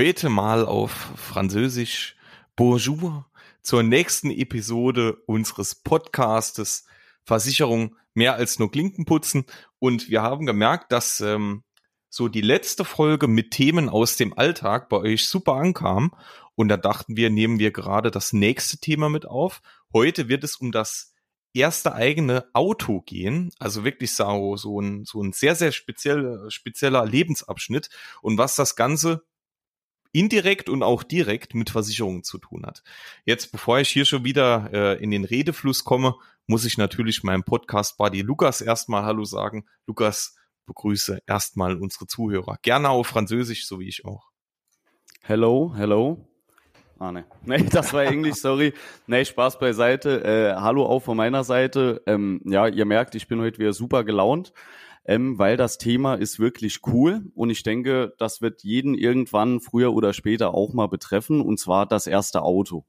[0.00, 2.16] Heute mal auf Französisch
[2.56, 3.30] Bonjour
[3.60, 6.86] zur nächsten Episode unseres Podcastes
[7.22, 9.44] Versicherung mehr als nur Klinken putzen.
[9.78, 11.64] Und wir haben gemerkt, dass ähm,
[12.08, 16.14] so die letzte Folge mit Themen aus dem Alltag bei euch super ankam.
[16.54, 19.60] Und da dachten wir, nehmen wir gerade das nächste Thema mit auf.
[19.92, 21.12] Heute wird es um das
[21.52, 23.52] erste eigene Auto gehen.
[23.58, 27.90] Also wirklich so, so ein, so ein sehr, sehr speziell, spezieller Lebensabschnitt.
[28.22, 29.26] Und was das Ganze
[30.12, 32.82] indirekt und auch direkt mit Versicherungen zu tun hat.
[33.24, 36.14] Jetzt, bevor ich hier schon wieder äh, in den Redefluss komme,
[36.46, 39.66] muss ich natürlich meinem Podcast-Buddy Lukas erstmal Hallo sagen.
[39.86, 40.36] Lukas,
[40.66, 42.58] begrüße erstmal unsere Zuhörer.
[42.62, 44.30] Gerne auf Französisch, so wie ich auch.
[45.22, 46.26] Hello, hello.
[46.98, 47.24] Ah, ne.
[47.44, 48.74] Nee, das war Englisch, sorry.
[49.06, 50.24] Nee, Spaß beiseite.
[50.24, 52.02] Äh, hallo auch von meiner Seite.
[52.06, 54.52] Ähm, ja, ihr merkt, ich bin heute wieder super gelaunt
[55.04, 59.92] ähm, weil das Thema ist wirklich cool und ich denke, das wird jeden irgendwann früher
[59.92, 62.84] oder später auch mal betreffen und zwar das erste Auto.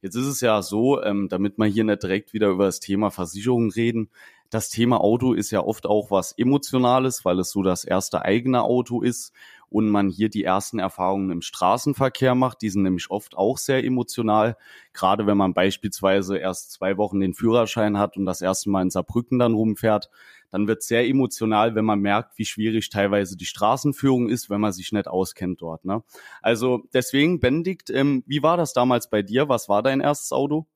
[0.00, 3.10] Jetzt ist es ja so, ähm, damit wir hier nicht direkt wieder über das Thema
[3.10, 4.10] Versicherung reden,
[4.52, 8.62] das Thema Auto ist ja oft auch was Emotionales, weil es so das erste eigene
[8.62, 9.32] Auto ist
[9.70, 12.60] und man hier die ersten Erfahrungen im Straßenverkehr macht.
[12.60, 14.58] Die sind nämlich oft auch sehr emotional,
[14.92, 18.90] gerade wenn man beispielsweise erst zwei Wochen den Führerschein hat und das erste Mal in
[18.90, 20.10] Saarbrücken dann rumfährt.
[20.52, 24.72] Dann wird sehr emotional, wenn man merkt, wie schwierig teilweise die Straßenführung ist, wenn man
[24.72, 25.84] sich nicht auskennt dort.
[25.84, 26.04] Ne?
[26.42, 29.48] Also deswegen, Benedikt, ähm, wie war das damals bei dir?
[29.48, 30.66] Was war dein erstes Auto?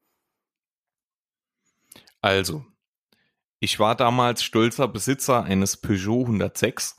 [2.22, 2.64] Also,
[3.60, 6.96] ich war damals stolzer Besitzer eines Peugeot 106.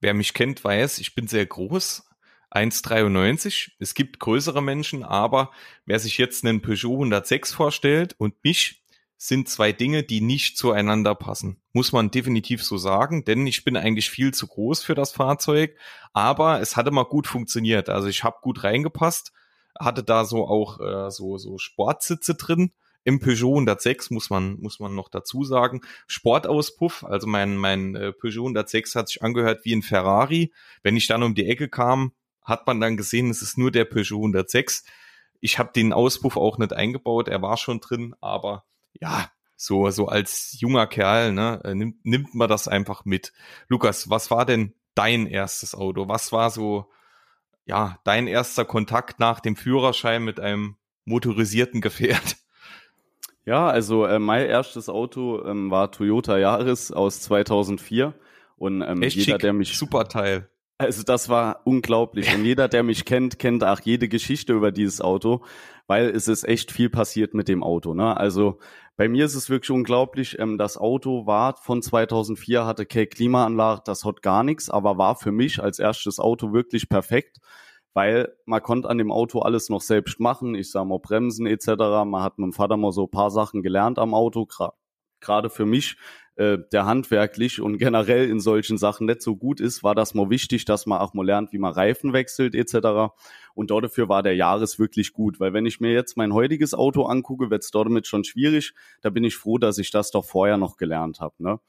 [0.00, 2.08] Wer mich kennt, weiß, ich bin sehr groß,
[2.52, 3.72] 1,93.
[3.80, 5.50] Es gibt größere Menschen, aber
[5.84, 8.83] wer sich jetzt einen Peugeot 106 vorstellt und mich,
[9.16, 11.62] sind zwei Dinge, die nicht zueinander passen.
[11.72, 15.76] Muss man definitiv so sagen, denn ich bin eigentlich viel zu groß für das Fahrzeug,
[16.12, 17.88] aber es hatte mal gut funktioniert.
[17.88, 19.32] Also ich habe gut reingepasst,
[19.78, 22.72] hatte da so auch äh, so, so Sportsitze drin
[23.04, 25.82] im Peugeot 106 muss man, muss man noch dazu sagen.
[26.06, 30.52] Sportauspuff, also mein, mein äh, Peugeot 106 hat sich angehört wie ein Ferrari.
[30.82, 32.12] Wenn ich dann um die Ecke kam,
[32.42, 34.84] hat man dann gesehen, es ist nur der Peugeot 106.
[35.40, 38.64] Ich habe den Auspuff auch nicht eingebaut, er war schon drin, aber
[39.00, 43.32] ja, so, so als junger Kerl, ne, äh, nimmt, nimmt man das einfach mit.
[43.68, 46.08] Lukas, was war denn dein erstes Auto?
[46.08, 46.90] Was war so,
[47.64, 52.36] ja, dein erster Kontakt nach dem Führerschein mit einem motorisierten Gefährt?
[53.46, 58.14] Ja, also äh, mein erstes Auto ähm, war Toyota Yaris aus 2004
[58.56, 59.40] und ähm, Echt jeder, schick.
[59.40, 60.48] der mich super Teil.
[60.78, 65.00] Also das war unglaublich und jeder, der mich kennt, kennt auch jede Geschichte über dieses
[65.00, 65.44] Auto,
[65.86, 67.94] weil es ist echt viel passiert mit dem Auto.
[67.94, 68.16] Ne?
[68.16, 68.58] Also
[68.96, 70.38] bei mir ist es wirklich unglaublich.
[70.38, 75.16] Ähm, das Auto war von 2004, hatte keine Klimaanlage, das hat gar nichts, aber war
[75.16, 77.38] für mich als erstes Auto wirklich perfekt
[77.94, 80.54] weil man konnte an dem Auto alles noch selbst machen.
[80.54, 81.68] Ich sag mal Bremsen etc.
[82.04, 84.46] Man hat mit dem Vater mal so ein paar Sachen gelernt am Auto,
[85.20, 85.96] gerade für mich,
[86.36, 90.30] äh, der handwerklich und generell in solchen Sachen nicht so gut ist, war das mal
[90.30, 93.14] wichtig, dass man auch mal lernt, wie man Reifen wechselt etc.
[93.54, 96.74] Und dort dafür war der Jahres wirklich gut, weil wenn ich mir jetzt mein heutiges
[96.74, 98.74] Auto angucke, wird es dort damit schon schwierig.
[99.00, 101.34] Da bin ich froh, dass ich das doch vorher noch gelernt habe.
[101.38, 101.60] Ne?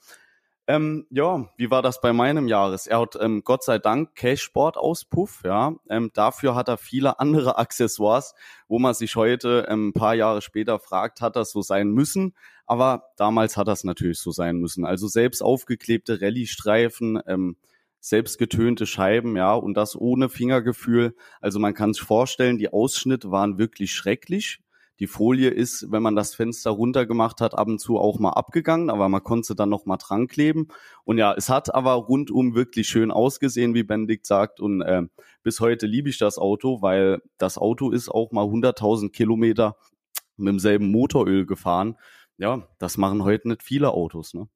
[0.68, 2.88] Ähm, ja, wie war das bei meinem Jahres?
[2.88, 5.76] Er hat ähm, Gott sei Dank Cash-Sport-Auspuff, ja.
[5.90, 8.34] Ähm, dafür hat er viele andere Accessoires,
[8.68, 12.34] wo man sich heute ähm, ein paar Jahre später fragt, hat das so sein müssen?
[12.66, 14.86] Aber damals hat das natürlich so sein müssen.
[14.86, 17.58] Also selbst aufgeklebte Rallye-Streifen, ähm,
[18.00, 21.16] selbst getönte Scheiben, ja, und das ohne Fingergefühl.
[21.42, 24.62] Also man kann sich vorstellen, die Ausschnitte waren wirklich schrecklich.
[25.00, 28.90] Die Folie ist, wenn man das Fenster runtergemacht hat, ab und zu auch mal abgegangen,
[28.90, 30.70] aber man konnte dann noch mal dran kleben.
[31.04, 34.62] Und ja, es hat aber rundum wirklich schön ausgesehen, wie Benedikt sagt.
[34.62, 35.04] Und äh,
[35.44, 39.76] bis heute liebe ich das Auto, weil das Auto ist auch mal 100.000 Kilometer
[40.38, 41.98] mit demselben Motoröl gefahren.
[42.38, 44.34] Ja, das machen heute nicht viele Autos.
[44.34, 44.48] Ne?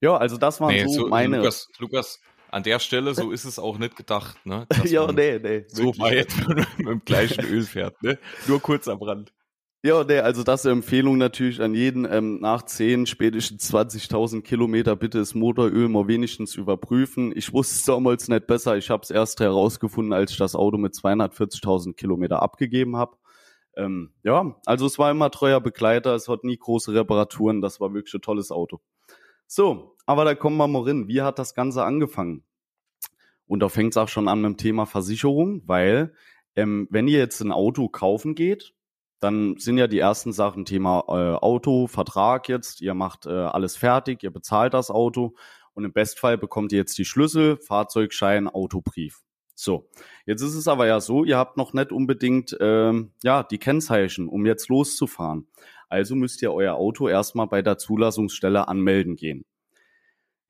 [0.00, 1.38] Ja, also das waren nee, so, so meine.
[1.38, 4.66] Lukas, Lukas, an der Stelle, so ist es auch nicht gedacht, ne?
[4.84, 5.64] ja, nee, nee.
[5.68, 6.28] So weit
[6.78, 8.18] mit dem gleichen Öl fährt, ne?
[8.46, 9.32] Nur kurz am Rand.
[9.82, 15.16] Ja, nee, also das Empfehlung natürlich an jeden, ähm, nach 10, spätestens 20.000 Kilometer bitte
[15.18, 17.32] das Motoröl mal wenigstens überprüfen.
[17.34, 20.76] Ich wusste es damals nicht besser, ich habe es erst herausgefunden, als ich das Auto
[20.76, 23.16] mit 240.000 Kilometer abgegeben habe.
[23.74, 27.94] Ähm, ja, also es war immer treuer Begleiter, es hat nie große Reparaturen, das war
[27.94, 28.80] wirklich ein tolles Auto.
[29.46, 31.08] So, aber da kommen wir mal rein.
[31.08, 32.44] Wie hat das Ganze angefangen?
[33.46, 36.12] Und da fängt es auch schon an mit dem Thema Versicherung, weil
[36.54, 38.74] ähm, wenn ihr jetzt ein Auto kaufen geht,
[39.20, 43.76] dann sind ja die ersten Sachen Thema äh, Auto, Vertrag jetzt, ihr macht äh, alles
[43.76, 45.34] fertig, ihr bezahlt das Auto
[45.74, 49.20] und im Bestfall bekommt ihr jetzt die Schlüssel, Fahrzeugschein, Autobrief.
[49.54, 49.90] So,
[50.24, 54.26] jetzt ist es aber ja so, ihr habt noch nicht unbedingt ähm, ja die Kennzeichen,
[54.26, 55.48] um jetzt loszufahren.
[55.90, 59.44] Also müsst ihr euer Auto erstmal bei der Zulassungsstelle anmelden gehen.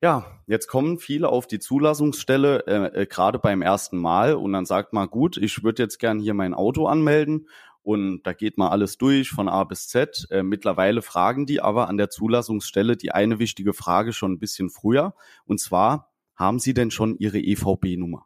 [0.03, 4.65] Ja, jetzt kommen viele auf die Zulassungsstelle, äh, äh, gerade beim ersten Mal, und dann
[4.65, 7.47] sagt man, gut, ich würde jetzt gern hier mein Auto anmelden
[7.83, 10.27] und da geht mal alles durch von A bis Z.
[10.29, 14.69] Äh, mittlerweile fragen die aber an der Zulassungsstelle die eine wichtige Frage schon ein bisschen
[14.69, 18.25] früher, und zwar, haben Sie denn schon Ihre EVB-Nummer?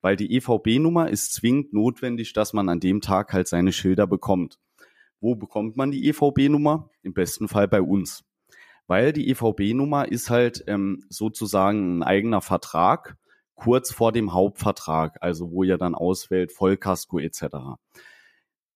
[0.00, 4.58] Weil die EVB-Nummer ist zwingend notwendig, dass man an dem Tag halt seine Schilder bekommt.
[5.20, 6.90] Wo bekommt man die EVB-Nummer?
[7.02, 8.24] Im besten Fall bei uns.
[8.86, 13.16] Weil die EVB-Nummer ist halt ähm, sozusagen ein eigener Vertrag
[13.56, 17.40] kurz vor dem Hauptvertrag, also wo ihr dann auswählt Vollkasko etc.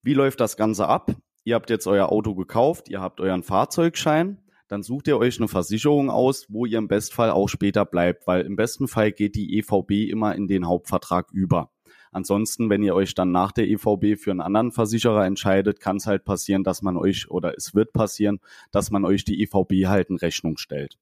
[0.02, 1.14] Wie läuft das Ganze ab?
[1.44, 5.48] Ihr habt jetzt euer Auto gekauft, ihr habt euren Fahrzeugschein, dann sucht ihr euch eine
[5.48, 9.58] Versicherung aus, wo ihr im Bestfall auch später bleibt, weil im besten Fall geht die
[9.58, 11.70] EVB immer in den Hauptvertrag über.
[12.12, 16.06] Ansonsten, wenn ihr euch dann nach der EVB für einen anderen Versicherer entscheidet, kann es
[16.06, 20.08] halt passieren, dass man euch oder es wird passieren, dass man euch die EVB halt
[20.08, 20.98] in Rechnung stellt.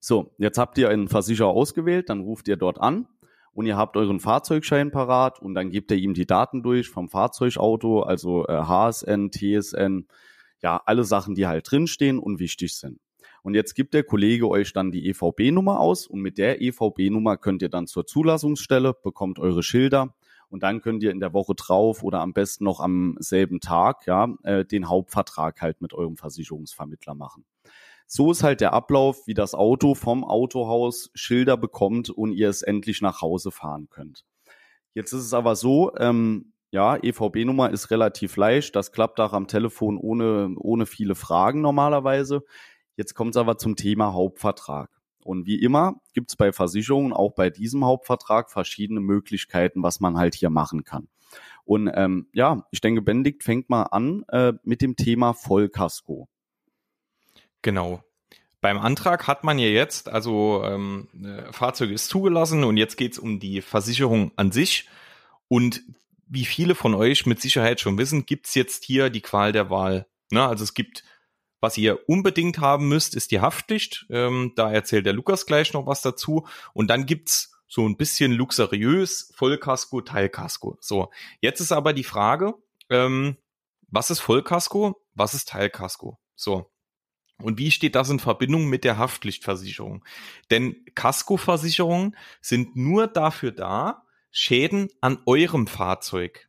[0.00, 3.06] So, jetzt habt ihr einen Versicherer ausgewählt, dann ruft ihr dort an
[3.54, 7.08] und ihr habt euren Fahrzeugschein parat und dann gebt ihr ihm die Daten durch vom
[7.08, 10.06] Fahrzeugauto, also äh, HSN, TSN,
[10.60, 12.98] ja, alle Sachen, die halt drinstehen und wichtig sind.
[13.42, 17.62] Und jetzt gibt der Kollege euch dann die EVB-Nummer aus und mit der EVB-Nummer könnt
[17.62, 20.14] ihr dann zur Zulassungsstelle, bekommt eure Schilder
[20.48, 24.06] und dann könnt ihr in der Woche drauf oder am besten noch am selben Tag
[24.06, 27.44] ja äh, den Hauptvertrag halt mit eurem Versicherungsvermittler machen.
[28.06, 32.62] So ist halt der Ablauf, wie das Auto vom Autohaus Schilder bekommt und ihr es
[32.62, 34.24] endlich nach Hause fahren könnt.
[34.94, 38.74] Jetzt ist es aber so, ähm, ja, EVB-Nummer ist relativ leicht.
[38.76, 42.42] Das klappt auch am Telefon ohne, ohne viele Fragen normalerweise.
[42.96, 44.90] Jetzt kommt es aber zum Thema Hauptvertrag.
[45.24, 50.18] Und wie immer gibt es bei Versicherungen auch bei diesem Hauptvertrag verschiedene Möglichkeiten, was man
[50.18, 51.08] halt hier machen kann.
[51.64, 56.28] Und ähm, ja, ich denke, Benedikt fängt mal an äh, mit dem Thema Vollkasko.
[57.64, 58.04] Genau.
[58.60, 63.12] Beim Antrag hat man ja jetzt, also ähm, äh, Fahrzeug ist zugelassen und jetzt geht
[63.12, 64.88] es um die Versicherung an sich.
[65.48, 65.82] Und
[66.26, 69.70] wie viele von euch mit Sicherheit schon wissen, gibt es jetzt hier die Qual der
[69.70, 70.06] Wahl.
[70.30, 70.46] Ne?
[70.46, 71.04] Also es gibt
[71.64, 74.04] was ihr unbedingt haben müsst, ist die Haftpflicht.
[74.10, 76.46] Ähm, da erzählt der Lukas gleich noch was dazu.
[76.74, 80.76] Und dann gibt's so ein bisschen luxuriös Vollkasko, Teilkasko.
[80.80, 82.52] So, jetzt ist aber die Frage,
[82.90, 83.38] ähm,
[83.88, 86.18] was ist Vollkasko, was ist Teilkasko?
[86.36, 86.70] So.
[87.44, 90.04] Und wie steht das in Verbindung mit der Haftpflichtversicherung?
[90.50, 96.48] Denn Kaskoversicherungen sind nur dafür da, Schäden an eurem Fahrzeug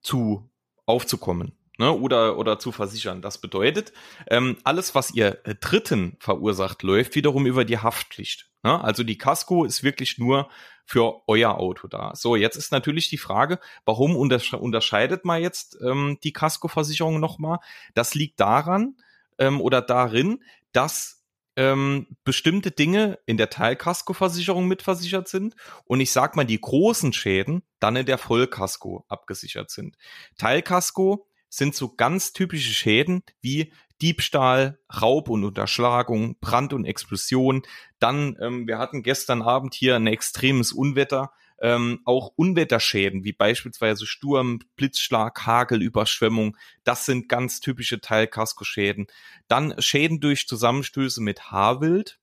[0.00, 0.48] zu
[0.86, 3.22] aufzukommen ne, oder, oder zu versichern.
[3.22, 3.92] Das bedeutet,
[4.28, 8.50] ähm, alles, was ihr Dritten verursacht, läuft wiederum über die Haftpflicht.
[8.62, 8.82] Ne?
[8.82, 10.48] Also die Casco ist wirklich nur
[10.86, 12.14] für euer Auto da.
[12.14, 17.58] So, jetzt ist natürlich die Frage, warum untersche unterscheidet man jetzt ähm, die Casco-Versicherung nochmal?
[17.94, 18.96] Das liegt daran
[19.38, 20.42] ähm, oder darin,
[20.72, 21.24] dass
[21.56, 25.54] ähm, bestimmte Dinge in der Teilkaskoversicherung mitversichert sind
[25.84, 29.96] und ich sag mal die großen Schäden dann in der Vollkasko abgesichert sind.
[30.36, 37.62] Teilkasko sind so ganz typische Schäden wie Diebstahl, Raub und Unterschlagung, Brand und Explosion.
[38.00, 41.32] Dann, ähm, wir hatten gestern Abend hier ein extremes Unwetter.
[41.64, 46.58] Ähm, auch Unwetterschäden wie beispielsweise Sturm, Blitzschlag, Hagel, Überschwemmung.
[46.84, 49.06] Das sind ganz typische Teilkaskoschäden.
[49.48, 52.20] Dann Schäden durch Zusammenstöße mit Haarwild.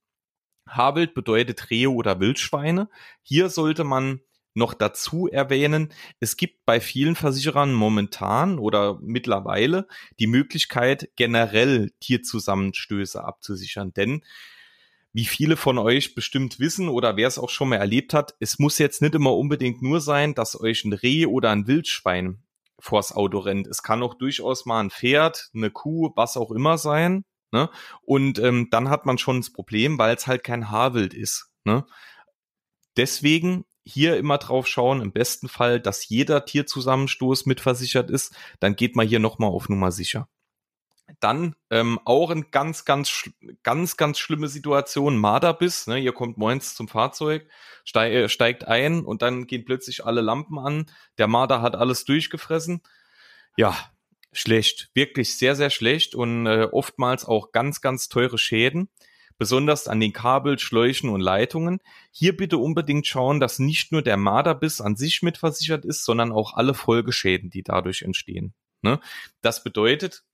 [0.68, 2.88] Haarwild bedeutet Rehe oder Wildschweine.
[3.22, 4.20] Hier sollte man
[4.54, 9.88] noch dazu erwähnen, es gibt bei vielen Versicherern momentan oder mittlerweile
[10.20, 13.92] die Möglichkeit, generell Tierzusammenstöße abzusichern.
[13.92, 14.22] Denn
[15.12, 18.58] wie viele von euch bestimmt wissen oder wer es auch schon mal erlebt hat, es
[18.58, 22.42] muss jetzt nicht immer unbedingt nur sein, dass euch ein Reh oder ein Wildschwein
[22.78, 23.66] vors Auto rennt.
[23.66, 27.24] Es kann auch durchaus mal ein Pferd, eine Kuh, was auch immer sein.
[27.52, 27.70] Ne?
[28.02, 31.50] Und ähm, dann hat man schon das Problem, weil es halt kein Haarwild ist.
[31.64, 31.84] Ne?
[32.96, 38.96] Deswegen hier immer drauf schauen, im besten Fall, dass jeder Tierzusammenstoß mitversichert ist, dann geht
[38.96, 40.28] man hier nochmal auf Nummer sicher.
[41.22, 43.30] Dann ähm, auch ein ganz, ganz,
[43.62, 45.86] ganz, ganz schlimme Situation, Marderbiss.
[45.86, 46.00] Ne?
[46.00, 47.46] Ihr kommt moins zum Fahrzeug,
[47.84, 50.90] steig, äh, steigt ein und dann gehen plötzlich alle Lampen an.
[51.18, 52.82] Der Marder hat alles durchgefressen.
[53.56, 53.76] Ja,
[54.32, 58.88] schlecht, wirklich sehr, sehr schlecht und äh, oftmals auch ganz, ganz teure Schäden
[59.38, 61.80] besonders an den Kabel, Schläuchen und Leitungen.
[62.10, 66.54] Hier bitte unbedingt schauen, dass nicht nur der Marderbiss an sich mitversichert ist, sondern auch
[66.54, 68.54] alle Folgeschäden, die dadurch entstehen.
[68.82, 69.00] Ne?
[69.40, 70.24] Das bedeutet,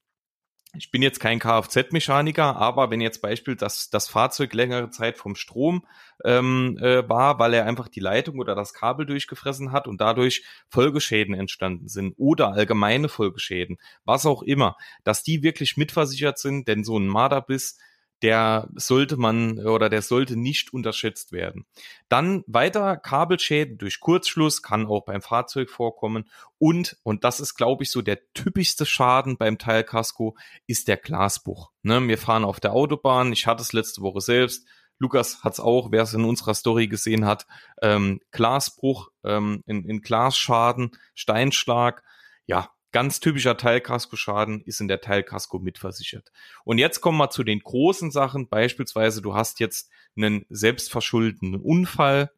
[0.75, 5.35] ich bin jetzt kein Kfz-Mechaniker, aber wenn jetzt Beispiel das, das Fahrzeug längere Zeit vom
[5.35, 5.85] Strom
[6.23, 10.45] ähm, äh, war, weil er einfach die Leitung oder das Kabel durchgefressen hat und dadurch
[10.69, 16.83] Folgeschäden entstanden sind oder allgemeine Folgeschäden, was auch immer, dass die wirklich mitversichert sind, denn
[16.83, 17.79] so ein Marderbiss
[18.21, 21.65] der sollte man oder der sollte nicht unterschätzt werden.
[22.09, 27.83] Dann weiter Kabelschäden durch Kurzschluss kann auch beim Fahrzeug vorkommen und und das ist glaube
[27.83, 31.71] ich so der typischste Schaden beim Teilkasko ist der Glasbruch.
[31.81, 33.31] Ne, wir fahren auf der Autobahn.
[33.31, 34.67] Ich hatte es letzte Woche selbst.
[34.99, 37.47] Lukas hat es auch, wer es in unserer Story gesehen hat.
[37.81, 42.03] Ähm, Glasbruch, ähm, in, in Glasschaden, Steinschlag.
[42.45, 46.31] Ja, Ganz typischer Teilkaskoschaden ist in der Teilkasko mitversichert.
[46.63, 48.49] Und jetzt kommen wir zu den großen Sachen.
[48.49, 52.31] Beispielsweise, du hast jetzt einen selbstverschuldeten Unfall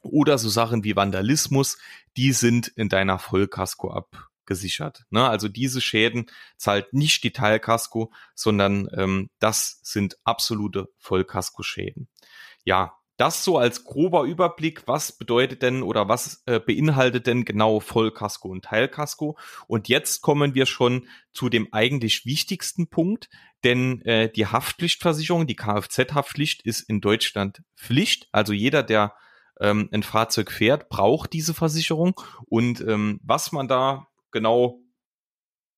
[0.00, 1.78] oder so Sachen wie Vandalismus,
[2.16, 5.04] die sind in deiner Vollkasko abgesichert.
[5.10, 5.28] Ne?
[5.28, 12.08] Also diese Schäden zahlt nicht die Teilkasko, sondern ähm, das sind absolute Vollkaskoschäden.
[12.64, 17.80] Ja, das so als grober Überblick, was bedeutet denn oder was äh, beinhaltet denn genau
[17.80, 19.36] Vollkasko und Teilkasko?
[19.66, 23.28] Und jetzt kommen wir schon zu dem eigentlich wichtigsten Punkt,
[23.64, 28.28] denn äh, die Haftpflichtversicherung, die Kfz-Haftpflicht ist in Deutschland Pflicht.
[28.30, 29.14] Also jeder, der
[29.60, 32.20] ähm, ein Fahrzeug fährt, braucht diese Versicherung.
[32.46, 34.80] Und ähm, was man da genau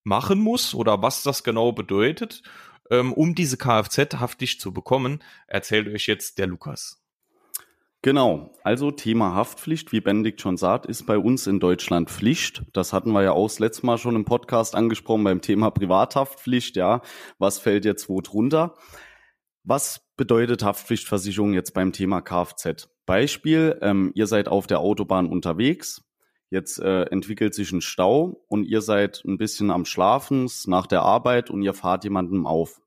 [0.04, 2.42] machen muss oder was das genau bedeutet,
[2.90, 7.00] ähm, um diese Kfz-Haftpflicht zu bekommen, erzählt euch jetzt der Lukas.
[8.02, 12.62] Genau, also Thema Haftpflicht, wie Benedikt schon sagt, ist bei uns in Deutschland Pflicht.
[12.72, 16.76] Das hatten wir ja auch das letzte Mal schon im Podcast angesprochen beim Thema Privathaftpflicht,
[16.76, 17.02] ja.
[17.38, 18.74] Was fällt jetzt wo drunter?
[19.64, 22.88] Was bedeutet Haftpflichtversicherung jetzt beim Thema Kfz?
[23.04, 26.02] Beispiel, ähm, ihr seid auf der Autobahn unterwegs,
[26.48, 31.02] jetzt äh, entwickelt sich ein Stau und ihr seid ein bisschen am Schlafen nach der
[31.02, 32.80] Arbeit und ihr fahrt jemandem auf.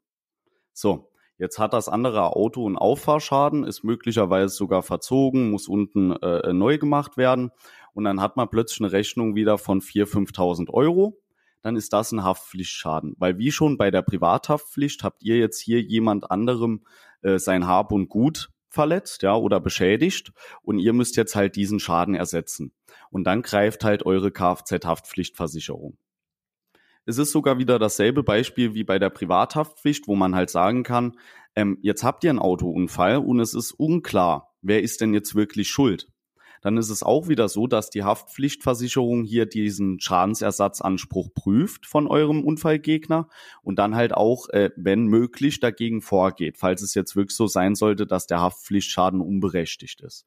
[0.74, 1.13] So,
[1.44, 6.78] Jetzt hat das andere Auto einen Auffahrschaden, ist möglicherweise sogar verzogen, muss unten äh, neu
[6.78, 7.52] gemacht werden.
[7.92, 11.20] Und dann hat man plötzlich eine Rechnung wieder von 4.000, 5.000 Euro.
[11.62, 13.16] Dann ist das ein Haftpflichtschaden.
[13.18, 16.86] Weil wie schon bei der Privathaftpflicht habt ihr jetzt hier jemand anderem
[17.24, 20.32] äh, sein Hab und Gut verletzt, ja, oder beschädigt
[20.62, 22.72] und ihr müsst jetzt halt diesen Schaden ersetzen.
[23.10, 25.98] Und dann greift halt eure Kfz-Haftpflichtversicherung.
[27.06, 31.18] Es ist sogar wieder dasselbe Beispiel wie bei der Privathaftpflicht, wo man halt sagen kann,
[31.56, 35.70] ähm, jetzt habt ihr einen Autounfall und es ist unklar, wer ist denn jetzt wirklich
[35.70, 36.08] schuld.
[36.62, 42.42] Dann ist es auch wieder so, dass die Haftpflichtversicherung hier diesen Schadensersatzanspruch prüft von eurem
[42.42, 43.28] Unfallgegner
[43.64, 47.76] und dann halt auch, äh, wenn möglich, dagegen vorgeht, falls es jetzt wirklich so sein
[47.76, 50.26] sollte, dass der Haftpflichtschaden unberechtigt ist.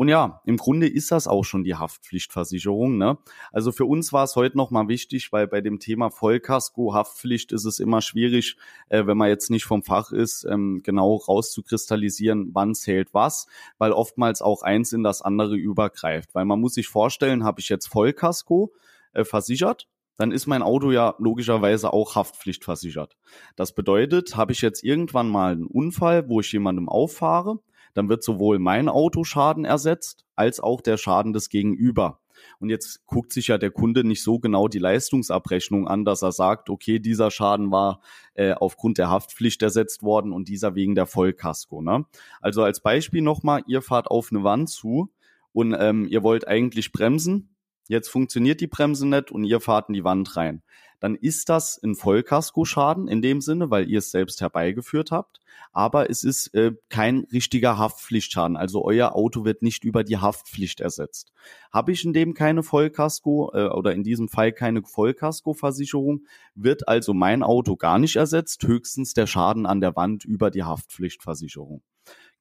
[0.00, 2.96] Und ja, im Grunde ist das auch schon die Haftpflichtversicherung.
[2.96, 3.18] Ne?
[3.52, 7.66] Also für uns war es heute nochmal wichtig, weil bei dem Thema Vollkasko, Haftpflicht ist
[7.66, 8.56] es immer schwierig,
[8.88, 13.92] äh, wenn man jetzt nicht vom Fach ist, ähm, genau rauszukristallisieren, wann zählt was, weil
[13.92, 16.34] oftmals auch eins in das andere übergreift.
[16.34, 18.72] Weil man muss sich vorstellen, habe ich jetzt Vollkasko
[19.12, 23.18] äh, versichert, dann ist mein Auto ja logischerweise auch haftpflichtversichert.
[23.54, 27.58] Das bedeutet, habe ich jetzt irgendwann mal einen Unfall, wo ich jemandem auffahre,
[27.94, 32.20] dann wird sowohl mein Autoschaden ersetzt als auch der Schaden des Gegenüber.
[32.58, 36.32] Und jetzt guckt sich ja der Kunde nicht so genau die Leistungsabrechnung an, dass er
[36.32, 38.00] sagt, okay, dieser Schaden war
[38.34, 41.82] äh, aufgrund der Haftpflicht ersetzt worden und dieser wegen der Vollkasko.
[41.82, 42.06] Ne?
[42.40, 45.10] Also als Beispiel nochmal, ihr fahrt auf eine Wand zu
[45.52, 47.54] und ähm, ihr wollt eigentlich bremsen.
[47.90, 50.62] Jetzt funktioniert die Bremse nicht und ihr fahrt in die Wand rein
[51.00, 55.40] dann ist das ein Vollkaskoschaden in dem Sinne, weil ihr es selbst herbeigeführt habt.
[55.72, 58.56] Aber es ist äh, kein richtiger Haftpflichtschaden.
[58.56, 61.32] Also euer Auto wird nicht über die Haftpflicht ersetzt.
[61.72, 67.14] Habe ich in dem keine Vollkasko äh, oder in diesem Fall keine Vollkaskoversicherung, wird also
[67.14, 71.82] mein Auto gar nicht ersetzt, höchstens der Schaden an der Wand über die Haftpflichtversicherung.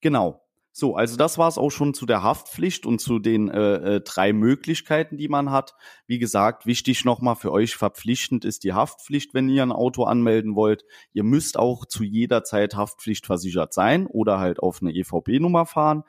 [0.02, 0.42] Genau,
[0.72, 4.02] so, also das war es auch schon zu der Haftpflicht und zu den äh, äh,
[4.02, 5.76] drei Möglichkeiten, die man hat.
[6.08, 10.56] Wie gesagt, wichtig nochmal für euch verpflichtend ist die Haftpflicht, wenn ihr ein Auto anmelden
[10.56, 10.86] wollt.
[11.12, 16.04] Ihr müsst auch zu jeder Zeit haftpflichtversichert sein oder halt auf eine EVP-Nummer fahren.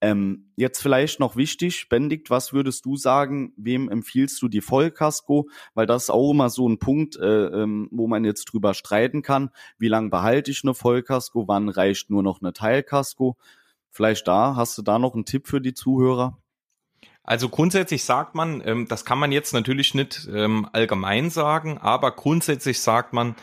[0.00, 5.48] Ähm, jetzt vielleicht noch wichtig, Bendigt, was würdest du sagen, wem empfiehlst du die Vollkasko?
[5.72, 9.22] Weil das ist auch immer so ein Punkt, äh, ähm, wo man jetzt drüber streiten
[9.22, 9.48] kann.
[9.78, 11.48] Wie lange behalte ich eine Vollkasko?
[11.48, 13.38] Wann reicht nur noch eine Teilkasko?
[13.94, 16.36] Vielleicht da, hast du da noch einen Tipp für die Zuhörer?
[17.22, 22.10] Also grundsätzlich sagt man, ähm, das kann man jetzt natürlich nicht ähm, allgemein sagen, aber
[22.10, 23.36] grundsätzlich sagt man,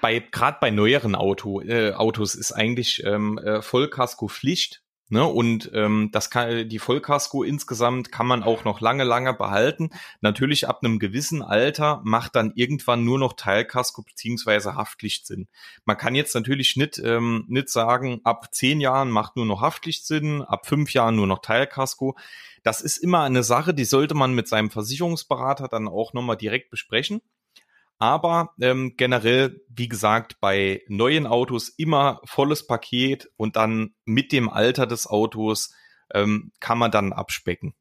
[0.00, 4.82] bei gerade bei neueren Auto, äh, Autos ist eigentlich ähm, äh, Vollkasko Pflicht.
[5.12, 9.90] Ne, und ähm, das kann die Vollkasko insgesamt kann man auch noch lange, lange behalten.
[10.20, 15.48] Natürlich ab einem gewissen Alter macht dann irgendwann nur noch Teilkasko beziehungsweise Haftlicht Sinn.
[15.84, 20.06] Man kann jetzt natürlich nicht, ähm, nicht sagen, ab zehn Jahren macht nur noch Haftlicht
[20.06, 22.16] Sinn, ab fünf Jahren nur noch Teilkasko.
[22.62, 26.70] Das ist immer eine Sache, die sollte man mit seinem Versicherungsberater dann auch nochmal direkt
[26.70, 27.20] besprechen.
[28.00, 34.48] Aber ähm, generell, wie gesagt, bei neuen Autos immer volles Paket und dann mit dem
[34.48, 35.74] Alter des Autos
[36.14, 37.74] ähm, kann man dann abspecken.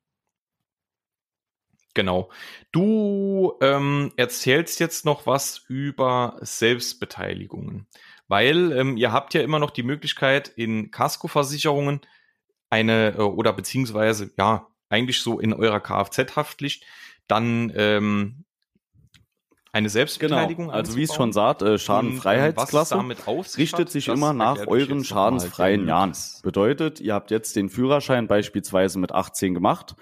[1.93, 2.29] Genau.
[2.73, 7.87] Du ähm, erzählst jetzt noch was über Selbstbeteiligungen,
[8.27, 12.01] weil ähm, ihr habt ja immer noch die Möglichkeit in Kaskoversicherungen
[12.69, 16.83] eine äh, oder beziehungsweise ja eigentlich so in eurer Kfz-Haftpflicht
[17.27, 18.43] dann ähm,
[19.71, 20.67] eine Selbstbeteiligung.
[20.67, 20.77] Genau.
[20.77, 23.11] Also wie es schon sagt, äh, Schadenfreiheitsklasse ähm,
[23.57, 26.13] richtet sich immer nach euren schadensfreien Jahren.
[26.43, 29.95] Bedeutet, ihr habt jetzt den Führerschein beispielsweise mit 18 gemacht,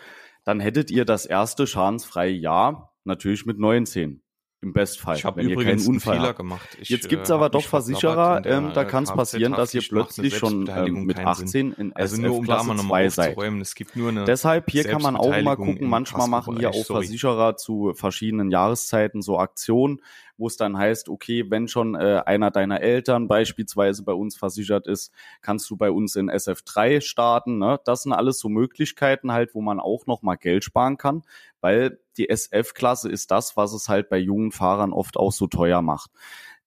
[0.45, 4.21] dann hättet ihr das erste schadensfreie Jahr natürlich mit 19.
[4.59, 6.37] Im Bestfall, ich wenn ihr keinen Unfall einen Fehler habt.
[6.37, 6.77] gemacht.
[6.81, 10.35] Ich, Jetzt gibt's äh, aber doch Versicherer, ähm, da kann es passieren, dass ihr plötzlich
[10.35, 13.37] schon ähm, mit 18 in also nur um Klasse 2 seid.
[13.37, 16.85] Es gibt nur eine Deshalb hier kann man auch mal gucken, manchmal machen hier auch
[16.85, 20.01] Versicherer zu verschiedenen Jahreszeiten so Aktionen,
[20.37, 24.87] wo es dann heißt, okay, wenn schon äh, einer deiner Eltern beispielsweise bei uns versichert
[24.87, 27.57] ist, kannst du bei uns in SF3 starten.
[27.57, 27.79] Ne?
[27.85, 31.23] Das sind alles so Möglichkeiten halt, wo man auch noch mal Geld sparen kann,
[31.61, 35.81] weil die SF-Klasse ist das, was es halt bei jungen Fahrern oft auch so teuer
[35.81, 36.11] macht.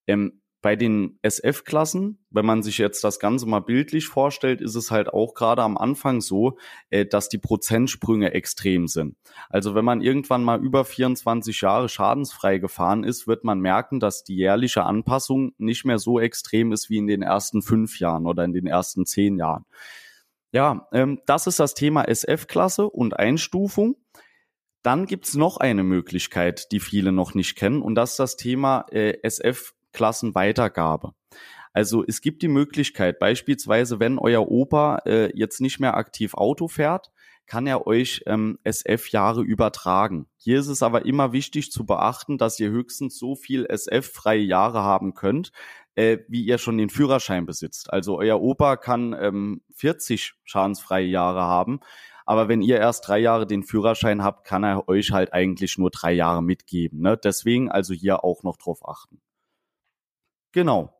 [0.07, 4.91] Ähm, bei den SF-Klassen, wenn man sich jetzt das Ganze mal bildlich vorstellt, ist es
[4.91, 6.59] halt auch gerade am Anfang so,
[6.91, 9.17] äh, dass die Prozentsprünge extrem sind.
[9.49, 14.23] Also wenn man irgendwann mal über 24 Jahre schadensfrei gefahren ist, wird man merken, dass
[14.23, 18.45] die jährliche Anpassung nicht mehr so extrem ist wie in den ersten fünf Jahren oder
[18.45, 19.65] in den ersten zehn Jahren.
[20.53, 23.97] Ja, ähm, das ist das Thema SF-Klasse und Einstufung.
[24.83, 28.87] Dann gibt's noch eine Möglichkeit, die viele noch nicht kennen, und das ist das Thema
[28.91, 31.13] äh, SF Klassenweitergabe.
[31.73, 36.67] Also es gibt die Möglichkeit, beispielsweise, wenn euer Opa äh, jetzt nicht mehr aktiv Auto
[36.69, 37.11] fährt,
[37.47, 40.27] kann er euch ähm, SF-Jahre übertragen.
[40.37, 44.83] Hier ist es aber immer wichtig zu beachten, dass ihr höchstens so viel SF-freie Jahre
[44.83, 45.51] haben könnt,
[45.97, 47.93] äh, wie ihr schon den Führerschein besitzt.
[47.93, 51.81] Also euer Opa kann ähm, 40 schadensfreie Jahre haben,
[52.25, 55.91] aber wenn ihr erst drei Jahre den Führerschein habt, kann er euch halt eigentlich nur
[55.91, 57.01] drei Jahre mitgeben.
[57.01, 57.17] Ne?
[57.17, 59.21] Deswegen also hier auch noch drauf achten.
[60.53, 60.95] Genau.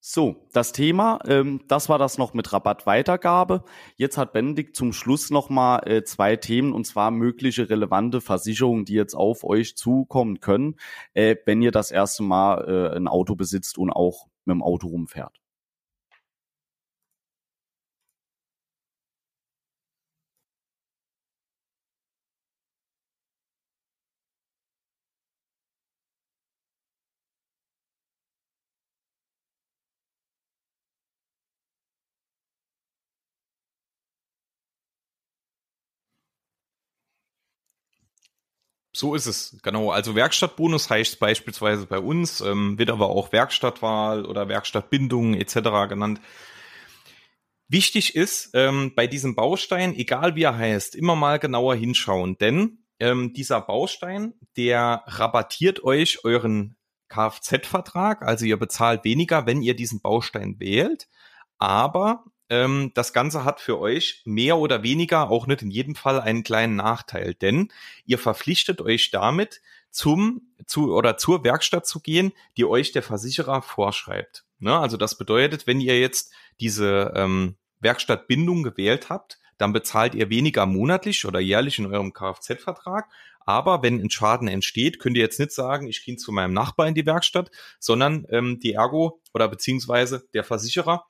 [0.00, 3.64] So, das Thema, ähm, das war das noch mit Rabattweitergabe.
[3.96, 8.94] Jetzt hat Benedikt zum Schluss nochmal äh, zwei Themen und zwar mögliche relevante Versicherungen, die
[8.94, 10.76] jetzt auf euch zukommen können,
[11.14, 14.86] äh, wenn ihr das erste Mal äh, ein Auto besitzt und auch mit dem Auto
[14.86, 15.40] rumfährt.
[38.96, 39.90] So ist es, genau.
[39.90, 45.54] Also Werkstattbonus heißt beispielsweise bei uns, ähm, wird aber auch Werkstattwahl oder Werkstattbindung etc.
[45.86, 46.18] genannt.
[47.68, 52.86] Wichtig ist ähm, bei diesem Baustein, egal wie er heißt, immer mal genauer hinschauen, denn
[52.98, 56.76] ähm, dieser Baustein, der rabattiert euch euren
[57.08, 61.06] Kfz-Vertrag, also ihr bezahlt weniger, wenn ihr diesen Baustein wählt,
[61.58, 66.20] aber ähm, das Ganze hat für euch mehr oder weniger, auch nicht in jedem Fall,
[66.20, 67.72] einen kleinen Nachteil, denn
[68.04, 73.62] ihr verpflichtet euch damit, zum zu oder zur Werkstatt zu gehen, die euch der Versicherer
[73.62, 74.44] vorschreibt.
[74.58, 74.78] Ne?
[74.78, 80.66] Also das bedeutet, wenn ihr jetzt diese ähm, Werkstattbindung gewählt habt, dann bezahlt ihr weniger
[80.66, 83.08] monatlich oder jährlich in eurem Kfz-Vertrag.
[83.40, 86.88] Aber wenn ein Schaden entsteht, könnt ihr jetzt nicht sagen, ich gehe zu meinem Nachbar
[86.88, 91.06] in die Werkstatt, sondern ähm, die Ergo oder beziehungsweise der Versicherer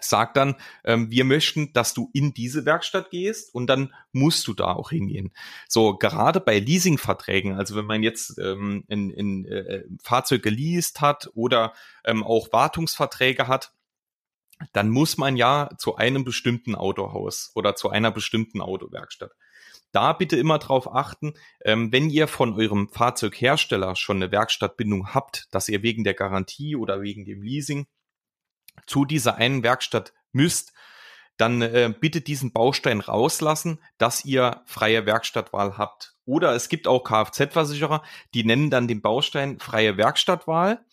[0.00, 4.54] sagt dann, ähm, wir möchten, dass du in diese Werkstatt gehst und dann musst du
[4.54, 5.32] da auch hingehen.
[5.68, 11.72] So, gerade bei Leasingverträgen, also wenn man jetzt ähm, äh, Fahrzeug geleast hat oder
[12.04, 13.72] ähm, auch Wartungsverträge hat,
[14.72, 19.32] dann muss man ja zu einem bestimmten Autohaus oder zu einer bestimmten Autowerkstatt.
[19.92, 25.48] Da bitte immer darauf achten, ähm, wenn ihr von eurem Fahrzeughersteller schon eine Werkstattbindung habt,
[25.52, 27.86] dass ihr wegen der Garantie oder wegen dem Leasing
[28.86, 30.72] zu dieser einen Werkstatt müsst,
[31.36, 36.14] dann äh, bitte diesen Baustein rauslassen, dass ihr freie Werkstattwahl habt.
[36.24, 38.02] Oder es gibt auch Kfz-Versicherer,
[38.34, 40.84] die nennen dann den Baustein freie Werkstattwahl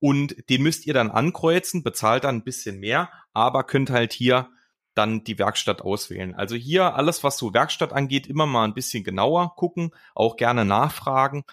[0.00, 4.50] und den müsst ihr dann ankreuzen, bezahlt dann ein bisschen mehr, aber könnt halt hier
[4.94, 6.34] dann die Werkstatt auswählen.
[6.34, 10.64] Also hier alles, was so Werkstatt angeht, immer mal ein bisschen genauer gucken, auch gerne
[10.64, 11.44] nachfragen.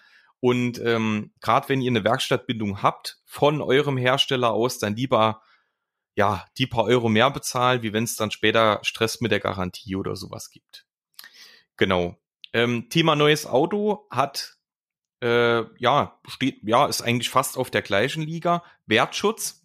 [0.42, 5.42] Und ähm, gerade wenn ihr eine Werkstattbindung habt von eurem Hersteller aus, dann lieber
[6.20, 9.96] ja die paar Euro mehr bezahlen, wie wenn es dann später Stress mit der Garantie
[9.96, 10.86] oder sowas gibt.
[11.78, 12.18] Genau.
[12.52, 14.58] Ähm, Thema neues Auto hat
[15.22, 18.64] äh, ja steht ja ist eigentlich fast auf der gleichen Liga.
[18.86, 19.64] Wertschutz.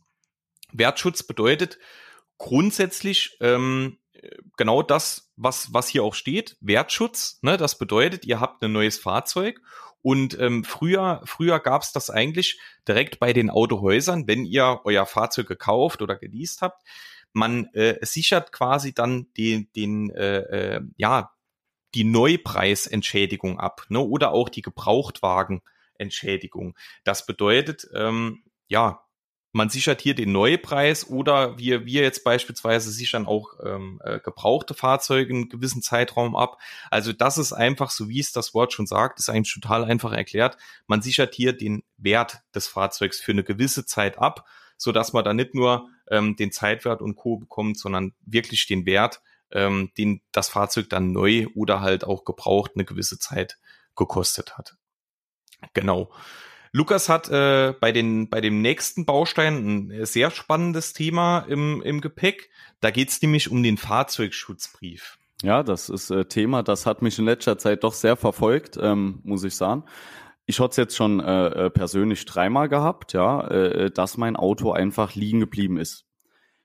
[0.73, 1.79] Wertschutz bedeutet
[2.39, 3.99] grundsätzlich ähm,
[4.57, 7.39] genau das, was, was hier auch steht, Wertschutz.
[7.43, 7.57] Ne?
[7.57, 9.61] Das bedeutet, ihr habt ein neues Fahrzeug
[10.05, 15.07] und ähm, früher, früher gab es das eigentlich direkt bei den Autohäusern, wenn ihr euer
[15.07, 16.87] Fahrzeug gekauft oder geleast habt.
[17.33, 21.33] Man äh, sichert quasi dann den, den äh, äh, ja,
[21.95, 24.01] die Neupreisentschädigung ab, ne?
[24.01, 26.77] Oder auch die Gebrauchtwagenentschädigung.
[27.05, 29.04] Das bedeutet, ähm, ja,
[29.55, 34.75] man sichert hier den Neupreis oder wir, wir jetzt beispielsweise sichern auch ähm, äh, gebrauchte
[34.75, 36.59] Fahrzeuge einen gewissen Zeitraum ab.
[36.91, 40.13] Also das ist einfach, so wie es das Wort schon sagt, ist eigentlich total einfach
[40.13, 40.57] erklärt.
[40.89, 44.45] Man sichert hier den Wert des Fahrzeugs für eine gewisse Zeit ab,
[44.77, 47.37] so dass man da nicht nur ähm, den Zeitwert und Co.
[47.37, 52.73] bekommt, sondern wirklich den Wert, ähm, den das Fahrzeug dann neu oder halt auch gebraucht
[52.75, 53.59] eine gewisse Zeit
[53.95, 54.75] gekostet hat.
[55.75, 56.11] Genau.
[56.77, 62.01] Lukas hat äh, bei, den, bei dem nächsten Baustein ein sehr spannendes Thema im, im
[62.01, 62.51] Gepäck.
[62.81, 65.17] Da geht es nämlich um den Fahrzeugschutzbrief.
[65.45, 69.21] Ja, das ist äh, Thema, das hat mich in letzter Zeit doch sehr verfolgt, ähm,
[69.23, 69.85] muss ich sagen.
[70.47, 74.73] Ich hatte es jetzt schon äh, äh, persönlich dreimal gehabt, ja, äh, dass mein Auto
[74.73, 76.07] einfach liegen geblieben ist.